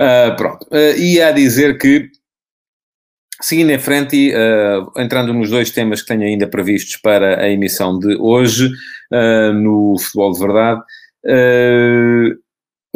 Uh, 0.00 0.36
pronto. 0.36 0.66
Uh, 0.70 0.98
ia 0.98 1.28
a 1.28 1.32
dizer 1.32 1.78
que 1.78 2.10
seguindo 3.40 3.70
em 3.70 3.78
frente 3.78 4.16
e 4.16 4.34
uh, 4.34 4.92
entrando 4.96 5.32
nos 5.32 5.50
dois 5.50 5.70
temas 5.70 6.02
que 6.02 6.08
tenho 6.08 6.22
ainda 6.22 6.48
previstos 6.48 6.96
para 6.96 7.40
a 7.40 7.48
emissão 7.48 7.98
de 7.98 8.16
hoje, 8.16 8.70
no 9.54 9.96
Futebol 10.00 10.32
de 10.32 10.38
Verdade, 10.40 10.82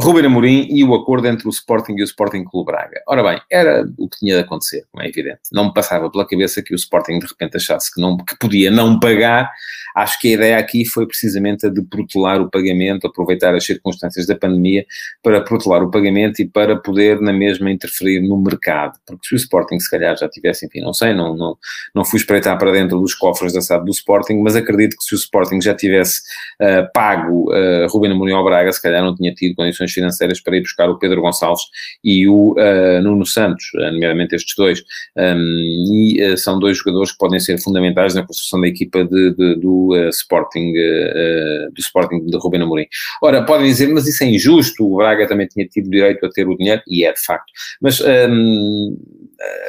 Ruben 0.00 0.26
Amorim 0.26 0.66
e 0.70 0.82
o 0.82 0.94
acordo 0.94 1.28
entre 1.28 1.46
o 1.46 1.50
Sporting 1.50 1.94
e 1.96 2.02
o 2.02 2.04
Sporting 2.04 2.44
Clube 2.44 2.72
Braga. 2.72 3.02
Ora 3.06 3.22
bem, 3.22 3.40
era 3.50 3.84
o 3.98 4.08
que 4.08 4.18
tinha 4.18 4.36
de 4.36 4.40
acontecer, 4.40 4.84
como 4.90 5.04
é 5.04 5.08
evidente. 5.08 5.40
Não 5.52 5.66
me 5.66 5.74
passava 5.74 6.10
pela 6.10 6.26
cabeça 6.26 6.62
que 6.62 6.72
o 6.72 6.76
Sporting 6.76 7.18
de 7.18 7.26
repente 7.26 7.56
achasse 7.56 7.92
que, 7.92 8.00
não, 8.00 8.16
que 8.16 8.36
podia 8.38 8.70
não 8.70 8.98
pagar. 8.98 9.50
Acho 9.94 10.18
que 10.20 10.28
a 10.28 10.32
ideia 10.32 10.58
aqui 10.58 10.84
foi 10.84 11.06
precisamente 11.06 11.66
a 11.66 11.68
de 11.68 11.82
protelar 11.82 12.40
o 12.40 12.48
pagamento, 12.48 13.06
aproveitar 13.06 13.54
as 13.54 13.64
circunstâncias 13.64 14.26
da 14.26 14.36
pandemia 14.36 14.86
para 15.22 15.40
protelar 15.40 15.82
o 15.82 15.90
pagamento 15.90 16.40
e 16.40 16.48
para 16.48 16.76
poder 16.76 17.20
na 17.20 17.32
mesma 17.32 17.70
interferir 17.70 18.20
no 18.20 18.40
mercado. 18.40 18.98
Porque 19.04 19.26
se 19.26 19.34
o 19.34 19.36
Sporting 19.36 19.78
se 19.78 19.90
calhar 19.90 20.16
já 20.16 20.28
tivesse, 20.28 20.64
enfim, 20.66 20.80
não 20.80 20.94
sei, 20.94 21.12
não, 21.12 21.36
não, 21.36 21.56
não 21.94 22.04
fui 22.04 22.18
espreitar 22.18 22.56
para 22.58 22.72
dentro 22.72 23.00
dos 23.00 23.14
cofres 23.14 23.52
da 23.52 23.60
SAD 23.60 23.84
do 23.84 23.90
Sporting, 23.90 24.40
mas 24.40 24.56
acredito 24.56 24.96
que 24.96 25.04
se 25.04 25.14
o 25.14 25.16
Sporting 25.16 25.60
já 25.60 25.74
tivesse 25.74 26.20
uh, 26.60 26.90
pago 26.94 27.52
uh, 27.52 27.86
Ruben 27.88 28.12
Amorim 28.12 28.32
ao 28.32 28.44
Braga, 28.44 28.72
se 28.72 28.80
calhar 28.80 29.02
não 29.02 29.14
tinha 29.14 29.34
tido 29.34 29.56
condições 29.56 29.89
financeiras 29.92 30.40
para 30.40 30.56
ir 30.56 30.62
buscar 30.62 30.88
o 30.88 30.98
Pedro 30.98 31.22
Gonçalves 31.22 31.62
e 32.02 32.28
o 32.28 32.52
uh, 32.52 33.02
Nuno 33.02 33.26
Santos, 33.26 33.64
uh, 33.74 33.92
nomeadamente 33.92 34.34
estes 34.34 34.54
dois. 34.56 34.82
Um, 35.16 35.84
e 35.92 36.32
uh, 36.32 36.36
são 36.36 36.58
dois 36.58 36.78
jogadores 36.78 37.12
que 37.12 37.18
podem 37.18 37.40
ser 37.40 37.58
fundamentais 37.58 38.14
na 38.14 38.26
construção 38.26 38.60
da 38.60 38.68
equipa 38.68 39.04
de, 39.04 39.34
de, 39.34 39.54
do 39.56 39.94
Sporting 40.10 40.72
do 40.72 41.80
Sporting 41.80 42.26
de 42.26 42.36
Ruben 42.36 42.62
Amorim. 42.62 42.86
Ora, 43.22 43.44
podem 43.44 43.66
dizer, 43.66 43.88
mas 43.88 44.06
isso 44.06 44.22
é 44.24 44.26
injusto, 44.28 44.84
o 44.84 44.96
Braga 44.96 45.26
também 45.26 45.46
tinha 45.46 45.66
tido 45.66 45.90
direito 45.90 46.24
a 46.24 46.30
ter 46.30 46.46
o 46.46 46.56
dinheiro, 46.56 46.82
e 46.86 47.04
é 47.04 47.12
de 47.12 47.20
facto. 47.20 47.50
Mas 47.80 48.00
um, 48.00 48.96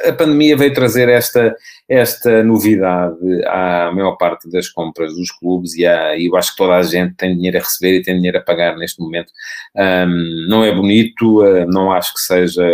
a 0.06 0.12
pandemia 0.12 0.56
veio 0.56 0.72
trazer 0.72 1.08
esta, 1.08 1.54
esta 1.88 2.42
novidade 2.42 3.16
à 3.46 3.90
maior 3.92 4.16
parte 4.16 4.50
das 4.50 4.68
compras 4.68 5.14
dos 5.14 5.30
clubes 5.30 5.74
e, 5.74 5.82
e 5.82 6.26
eu 6.26 6.36
acho 6.36 6.52
que 6.52 6.56
toda 6.56 6.76
a 6.76 6.82
gente 6.82 7.14
tem 7.14 7.34
dinheiro 7.34 7.58
a 7.58 7.60
receber 7.60 7.96
e 7.96 8.02
tem 8.02 8.16
dinheiro 8.16 8.38
a 8.38 8.42
pagar 8.42 8.76
neste 8.76 9.00
momento. 9.00 9.32
Um, 9.76 10.11
não 10.48 10.64
é 10.64 10.74
bonito, 10.74 11.42
uh, 11.42 11.66
não 11.66 11.92
acho 11.92 12.12
que 12.14 12.20
seja 12.20 12.66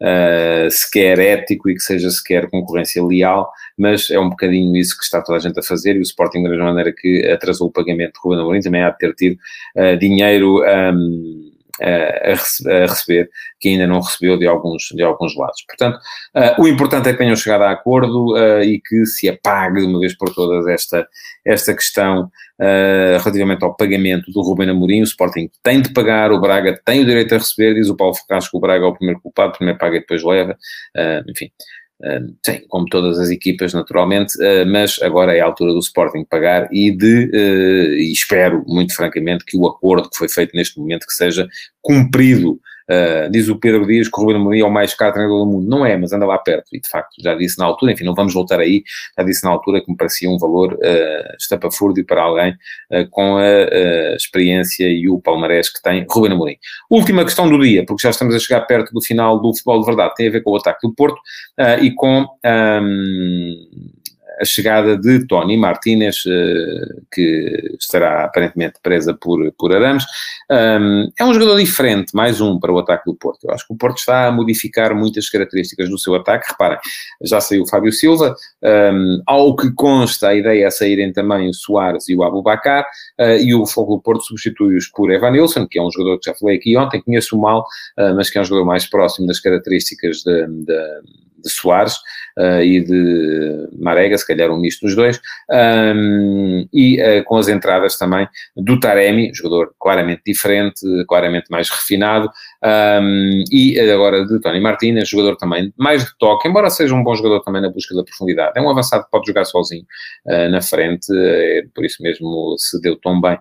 uh, 0.00 0.70
sequer 0.70 1.18
ético 1.18 1.70
e 1.70 1.74
que 1.74 1.80
seja 1.80 2.10
sequer 2.10 2.48
concorrência 2.50 3.04
leal, 3.04 3.50
mas 3.76 4.10
é 4.10 4.18
um 4.18 4.28
bocadinho 4.28 4.76
isso 4.76 4.96
que 4.96 5.04
está 5.04 5.22
toda 5.22 5.38
a 5.38 5.40
gente 5.40 5.58
a 5.58 5.62
fazer 5.62 5.96
e 5.96 5.98
o 5.98 6.02
Sporting, 6.02 6.42
da 6.42 6.50
mesma 6.50 6.66
maneira 6.66 6.92
que 6.92 7.26
atrasou 7.26 7.68
o 7.68 7.72
pagamento 7.72 8.14
de 8.14 8.20
Ruben 8.22 8.40
Amorim, 8.40 8.60
também 8.60 8.82
há 8.82 8.90
de 8.90 8.98
ter 8.98 9.14
tido 9.14 9.38
uh, 9.76 9.96
dinheiro. 9.98 10.62
Um, 10.64 11.47
a, 11.80 12.32
a, 12.32 12.86
receber, 12.86 13.28
que 13.60 13.68
ainda 13.68 13.86
não 13.86 14.00
recebeu 14.00 14.38
de 14.38 14.46
alguns, 14.46 14.88
de 14.94 15.02
alguns 15.02 15.36
lados. 15.36 15.62
Portanto, 15.66 15.98
uh, 16.36 16.62
o 16.62 16.68
importante 16.68 17.08
é 17.08 17.12
que 17.12 17.18
tenham 17.18 17.36
chegado 17.36 17.62
a 17.62 17.70
acordo 17.70 18.34
uh, 18.34 18.62
e 18.62 18.80
que 18.80 19.06
se 19.06 19.28
apague 19.28 19.80
de 19.80 19.86
uma 19.86 20.00
vez 20.00 20.16
por 20.16 20.34
todas 20.34 20.66
esta, 20.66 21.06
esta 21.44 21.74
questão 21.74 22.24
uh, 22.24 23.18
relativamente 23.22 23.64
ao 23.64 23.74
pagamento 23.74 24.30
do 24.32 24.42
Ruben 24.42 24.70
Amorim. 24.70 25.00
O 25.00 25.04
Sporting 25.04 25.50
tem 25.62 25.80
de 25.80 25.92
pagar, 25.92 26.32
o 26.32 26.40
Braga 26.40 26.80
tem 26.84 27.00
o 27.00 27.06
direito 27.06 27.34
a 27.34 27.38
receber, 27.38 27.74
diz 27.74 27.88
o 27.88 27.96
Paulo 27.96 28.14
Ferraz 28.14 28.48
que 28.48 28.56
o 28.56 28.60
Braga 28.60 28.84
é 28.84 28.88
o 28.88 28.94
primeiro 28.94 29.20
culpado, 29.20 29.52
primeiro 29.52 29.78
paga 29.78 29.96
e 29.96 30.00
depois 30.00 30.22
leva. 30.22 30.56
enfim, 31.28 31.50
Uh, 32.00 32.32
sim, 32.46 32.60
como 32.68 32.86
todas 32.86 33.18
as 33.18 33.28
equipas, 33.28 33.74
naturalmente, 33.74 34.38
uh, 34.38 34.64
mas 34.66 35.00
agora 35.02 35.36
é 35.36 35.40
a 35.40 35.44
altura 35.44 35.72
do 35.72 35.80
Sporting 35.80 36.24
pagar 36.24 36.68
e 36.72 36.92
de, 36.92 37.24
uh, 37.24 37.94
e 37.94 38.12
espero, 38.12 38.64
muito 38.68 38.94
francamente, 38.94 39.44
que 39.44 39.56
o 39.56 39.66
acordo 39.66 40.08
que 40.08 40.16
foi 40.16 40.28
feito 40.28 40.54
neste 40.54 40.78
momento 40.78 41.06
que 41.06 41.12
seja 41.12 41.48
cumprido 41.82 42.60
Uh, 42.90 43.30
diz 43.30 43.48
o 43.48 43.56
Pedro 43.56 43.86
Dias 43.86 44.08
que 44.08 44.18
o 44.18 44.22
Ruben 44.22 44.36
Amorim 44.36 44.60
é 44.60 44.64
o 44.64 44.70
mais 44.70 44.94
caro 44.94 45.12
treinador 45.12 45.44
do 45.44 45.50
mundo. 45.50 45.68
Não 45.68 45.84
é, 45.84 45.96
mas 45.96 46.12
anda 46.12 46.24
lá 46.24 46.38
perto. 46.38 46.68
E 46.72 46.80
de 46.80 46.88
facto, 46.88 47.14
já 47.22 47.34
disse 47.34 47.58
na 47.58 47.64
altura, 47.64 47.92
enfim, 47.92 48.04
não 48.04 48.14
vamos 48.14 48.32
voltar 48.32 48.60
aí, 48.60 48.82
já 49.16 49.24
disse 49.24 49.44
na 49.44 49.50
altura 49.50 49.80
que 49.80 49.90
me 49.90 49.96
parecia 49.96 50.30
um 50.30 50.38
valor 50.38 50.74
uh, 50.74 51.36
estapafúrdio 51.38 52.04
para 52.06 52.22
alguém 52.22 52.52
uh, 52.52 53.08
com 53.10 53.36
a 53.36 53.42
uh, 53.42 54.16
experiência 54.16 54.88
e 54.88 55.08
o 55.08 55.20
palmarés 55.20 55.68
que 55.70 55.82
tem 55.82 56.06
Ruben 56.08 56.32
Amorim. 56.32 56.56
Última 56.90 57.24
questão 57.24 57.48
do 57.48 57.58
dia, 57.58 57.84
porque 57.84 58.02
já 58.02 58.10
estamos 58.10 58.34
a 58.34 58.38
chegar 58.38 58.62
perto 58.62 58.92
do 58.92 59.02
final 59.02 59.40
do 59.40 59.52
futebol 59.52 59.80
de 59.80 59.86
verdade, 59.86 60.14
tem 60.16 60.28
a 60.28 60.30
ver 60.30 60.42
com 60.42 60.52
o 60.52 60.56
ataque 60.56 60.86
do 60.86 60.94
Porto 60.94 61.20
e 61.80 61.90
com. 61.92 62.26
Um, 62.44 63.97
a 64.40 64.44
chegada 64.44 64.96
de 64.96 65.26
Tony 65.26 65.56
Martínez, 65.56 66.22
eh, 66.26 67.02
que 67.12 67.76
estará 67.78 68.24
aparentemente 68.24 68.78
presa 68.82 69.14
por, 69.14 69.52
por 69.52 69.72
arames. 69.72 70.04
é 70.50 71.24
um 71.24 71.34
jogador 71.34 71.58
diferente, 71.58 72.14
mais 72.14 72.40
um 72.40 72.58
para 72.58 72.72
o 72.72 72.78
ataque 72.78 73.04
do 73.06 73.14
Porto. 73.14 73.44
Eu 73.44 73.52
acho 73.52 73.66
que 73.66 73.74
o 73.74 73.76
Porto 73.76 73.98
está 73.98 74.26
a 74.26 74.32
modificar 74.32 74.94
muitas 74.94 75.28
características 75.28 75.88
do 75.88 75.98
seu 75.98 76.14
ataque. 76.14 76.50
Reparem, 76.50 76.78
já 77.22 77.40
saiu 77.40 77.62
o 77.62 77.68
Fábio 77.68 77.92
Silva, 77.92 78.34
ao 79.26 79.56
que 79.56 79.70
consta, 79.72 80.28
a 80.28 80.34
ideia 80.34 80.66
é 80.66 80.70
saírem 80.70 81.12
também 81.12 81.48
o 81.48 81.54
Soares 81.54 82.08
e 82.08 82.16
o 82.16 82.22
Abubacar, 82.22 82.86
eh, 83.18 83.42
e 83.42 83.54
o 83.54 83.66
Fogo 83.66 83.96
do 83.96 84.02
Porto 84.02 84.24
substitui-os 84.24 84.88
por 84.88 85.10
Evan 85.10 85.32
Nilsson, 85.32 85.66
que 85.66 85.78
é 85.78 85.82
um 85.82 85.90
jogador 85.90 86.18
que 86.18 86.30
já 86.30 86.34
falei 86.34 86.56
aqui 86.56 86.76
ontem, 86.76 87.02
conheço 87.02 87.36
mal, 87.38 87.66
eh, 87.96 88.12
mas 88.12 88.30
que 88.30 88.38
é 88.38 88.40
um 88.40 88.44
jogador 88.44 88.64
mais 88.64 88.86
próximo 88.86 89.26
das 89.26 89.40
características 89.40 90.18
de, 90.18 90.46
de 91.48 91.54
Soares 91.54 91.96
uh, 92.38 92.62
e 92.62 92.80
de 92.80 93.68
Marega, 93.78 94.16
se 94.16 94.26
calhar 94.26 94.50
um 94.50 94.58
misto 94.58 94.86
dos 94.86 94.94
dois, 94.94 95.20
um, 95.50 96.66
e 96.72 97.00
uh, 97.00 97.24
com 97.24 97.36
as 97.36 97.48
entradas 97.48 97.96
também 97.98 98.28
do 98.56 98.78
Taremi, 98.78 99.32
jogador 99.34 99.72
claramente 99.78 100.22
diferente, 100.24 100.80
claramente 101.08 101.46
mais 101.50 101.68
refinado, 101.68 102.30
um, 103.02 103.44
e 103.50 103.78
agora 103.80 104.24
de 104.24 104.40
Tony 104.40 104.60
Martínez, 104.60 105.08
jogador 105.08 105.36
também 105.36 105.72
mais 105.76 106.04
de 106.04 106.10
toque, 106.18 106.48
embora 106.48 106.70
seja 106.70 106.94
um 106.94 107.02
bom 107.02 107.14
jogador 107.14 107.40
também 107.40 107.62
na 107.62 107.70
busca 107.70 107.94
da 107.94 108.04
profundidade. 108.04 108.52
É 108.56 108.60
um 108.60 108.70
avançado 108.70 109.04
que 109.04 109.10
pode 109.10 109.26
jogar 109.26 109.44
sozinho 109.44 109.84
uh, 110.26 110.48
na 110.50 110.60
frente, 110.60 111.06
é 111.12 111.62
por 111.74 111.84
isso 111.84 112.02
mesmo 112.02 112.54
se 112.58 112.80
deu 112.80 112.96
tão 112.96 113.20
bem 113.20 113.38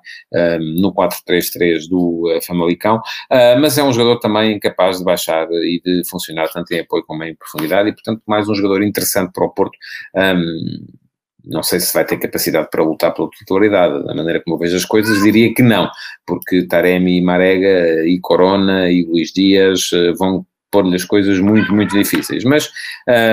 no 0.79 0.93
4-3-3 0.93 1.87
do 1.89 2.39
Famalicão, 2.45 3.01
mas 3.59 3.77
é 3.77 3.83
um 3.83 3.91
jogador 3.91 4.19
também 4.19 4.59
capaz 4.59 4.97
de 4.97 5.03
baixar 5.03 5.47
e 5.51 5.81
de 5.83 6.07
funcionar 6.09 6.47
tanto 6.49 6.71
em 6.71 6.79
apoio 6.79 7.03
como 7.05 7.23
em 7.23 7.35
profundidade 7.35 7.89
e, 7.89 7.93
portanto, 7.97 8.21
mais 8.27 8.47
um 8.47 8.55
jogador 8.55 8.83
interessante 8.83 9.31
para 9.33 9.45
o 9.45 9.49
Porto. 9.49 9.77
Um, 10.15 10.85
não 11.49 11.63
sei 11.63 11.79
se 11.79 11.93
vai 11.93 12.05
ter 12.05 12.17
capacidade 12.17 12.69
para 12.69 12.83
lutar 12.83 13.13
pela 13.13 13.29
titularidade, 13.29 14.05
da 14.05 14.13
maneira 14.13 14.41
como 14.43 14.55
eu 14.55 14.59
vejo 14.59 14.75
as 14.75 14.85
coisas, 14.85 15.23
diria 15.23 15.53
que 15.53 15.63
não, 15.63 15.89
porque 16.25 16.67
Taremi, 16.67 17.21
Marega 17.21 18.05
e 18.05 18.19
Corona 18.19 18.91
e 18.91 19.03
Luís 19.03 19.31
Dias 19.31 19.89
eh, 19.93 20.11
vão 20.17 20.45
pôr-lhe 20.69 20.95
as 20.95 21.05
coisas 21.05 21.39
muito, 21.39 21.73
muito 21.73 21.97
difíceis, 21.97 22.43
mas 22.43 22.69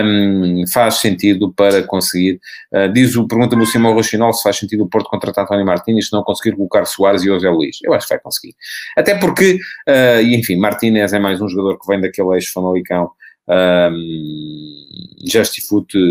um, 0.05 0.65
faz 0.73 0.97
sentido 0.97 1.53
para 1.53 1.83
conseguir, 1.83 2.41
uh, 2.73 2.89
diz 2.93 3.17
o, 3.17 3.27
pergunta-me 3.27 3.65
o 3.65 3.67
Simão 3.67 3.93
Rochinol 3.93 4.33
se 4.33 4.43
faz 4.45 4.57
sentido 4.57 4.85
o 4.85 4.89
Porto 4.89 5.11
contratar 5.11 5.45
Tony 5.45 5.65
Martínez 5.65 6.07
se 6.07 6.13
não 6.13 6.23
conseguir 6.23 6.55
colocar 6.55 6.85
Soares 6.85 7.23
e 7.23 7.27
José 7.27 7.51
Luís, 7.51 7.79
eu 7.83 7.93
acho 7.93 8.07
que 8.07 8.15
vai 8.15 8.23
conseguir, 8.23 8.55
até 8.97 9.19
porque, 9.19 9.59
uh, 9.89 10.23
e 10.23 10.37
enfim, 10.37 10.57
Martínez 10.57 11.13
é 11.13 11.19
mais 11.19 11.41
um 11.41 11.49
jogador 11.49 11.77
que 11.79 11.87
vem 11.89 12.01
daquele 12.01 12.35
eixo 12.35 12.53
famalicão 12.53 13.11
um, 13.49 14.85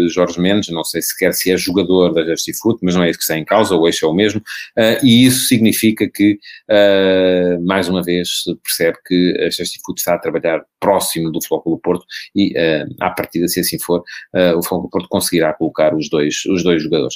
Jorge 0.10 0.39
Mendes, 0.39 0.69
não 0.69 0.84
sei 0.84 1.02
sequer 1.02 1.34
se 1.34 1.52
é 1.52 1.58
jogador 1.58 2.13
da 2.13 2.26
Justifoot, 2.26 2.80
mas 2.82 2.96
não 2.96 3.04
é 3.04 3.10
isso 3.10 3.19
que 3.19 3.24
está 3.24 3.38
em 3.38 3.46
causa, 3.46 3.76
o 3.76 3.88
eixo 3.88 4.06
é 4.06 4.10
o 4.10 4.13
mesmo, 4.13 4.39
uh, 4.39 5.06
e 5.06 5.26
isso 5.26 5.46
significa 5.48 6.10
que, 6.10 6.39
uh, 6.69 7.63
mais 7.65 7.88
uma 7.88 8.02
vez, 8.02 8.43
se 8.43 8.56
percebe 8.56 8.98
que 9.06 9.38
a 9.39 9.50
Justifoot 9.50 10.00
está 10.00 10.15
a 10.15 10.19
trabalhar 10.19 10.63
próximo 10.80 11.32
do 11.32 11.39
do 11.39 11.80
Porto 11.80 12.06
e, 12.36 12.52
uh, 12.52 12.88
à 13.00 13.10
partida, 13.12 13.48
se 13.48 13.60
assim 13.60 13.80
for, 13.80 14.00
uh, 14.36 14.58
o 14.58 14.82
do 14.82 14.89
Porto 14.89 15.08
conseguirá 15.08 15.54
colocar 15.54 15.96
os 15.96 16.10
dois, 16.10 16.46
os 16.50 16.63
dois 16.63 16.82
jogadores. 16.82 17.15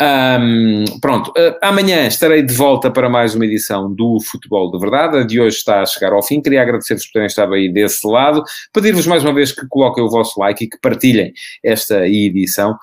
Um, 0.00 0.84
pronto, 1.00 1.32
amanhã 1.62 2.06
estarei 2.06 2.42
de 2.42 2.52
volta 2.52 2.90
para 2.90 3.08
mais 3.08 3.34
uma 3.34 3.46
edição 3.46 3.92
do 3.94 4.18
Futebol 4.20 4.70
de 4.70 4.78
Verdade, 4.78 5.18
a 5.18 5.22
de 5.22 5.40
hoje 5.40 5.56
está 5.56 5.80
a 5.80 5.86
chegar 5.86 6.12
ao 6.12 6.22
fim, 6.22 6.40
queria 6.40 6.62
agradecer-vos 6.62 7.06
por 7.06 7.12
terem 7.12 7.26
estado 7.26 7.54
aí 7.54 7.72
desse 7.72 8.06
lado, 8.06 8.42
pedir-vos 8.72 9.06
mais 9.06 9.24
uma 9.24 9.32
vez 9.32 9.52
que 9.56 9.66
coloquem 9.68 10.04
o 10.04 10.08
vosso 10.08 10.38
like 10.40 10.64
e 10.64 10.68
que 10.68 10.78
partilhem 10.80 11.32
esta 11.64 12.06
edição 12.06 12.76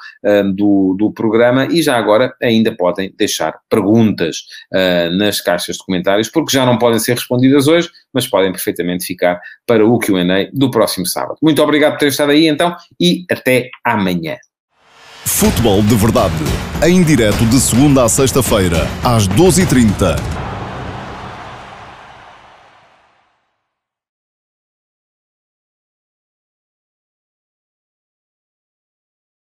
do, 0.55 0.95
do 0.97 1.11
programa 1.11 1.67
e 1.67 1.81
já 1.81 1.97
agora 1.97 2.33
ainda 2.41 2.75
podem 2.75 3.13
deixar 3.17 3.53
perguntas 3.69 4.37
nas 5.17 5.41
caixas 5.41 5.77
de 5.77 5.85
comentários, 5.85 6.29
porque 6.29 6.55
já 6.55 6.65
não 6.65 6.77
podem 6.77 6.99
ser 6.99 7.13
respondidas 7.13 7.67
hoje, 7.67 7.89
mas 8.13 8.27
podem 8.27 8.51
perfeitamente 8.51 9.05
ficar 9.05 9.39
para 9.65 9.85
o 9.85 9.97
Q&A 9.99 10.49
do 10.53 10.71
próximo 10.71 11.05
sábado. 11.05 11.37
Muito 11.41 11.61
obrigado 11.61 11.93
por 11.93 11.99
ter 11.99 12.07
estado 12.07 12.31
aí 12.31 12.47
então 12.47 12.75
e 12.99 13.25
até 13.31 13.69
amanhã. 13.83 14.37
Futebol 15.25 15.81
de 15.81 15.95
Verdade, 15.95 16.33
em 16.85 17.03
direto 17.03 17.45
de 17.45 17.59
segunda 17.59 18.03
a 18.03 18.09
sexta-feira, 18.09 18.87
às 19.03 19.27
12h30 19.27 20.42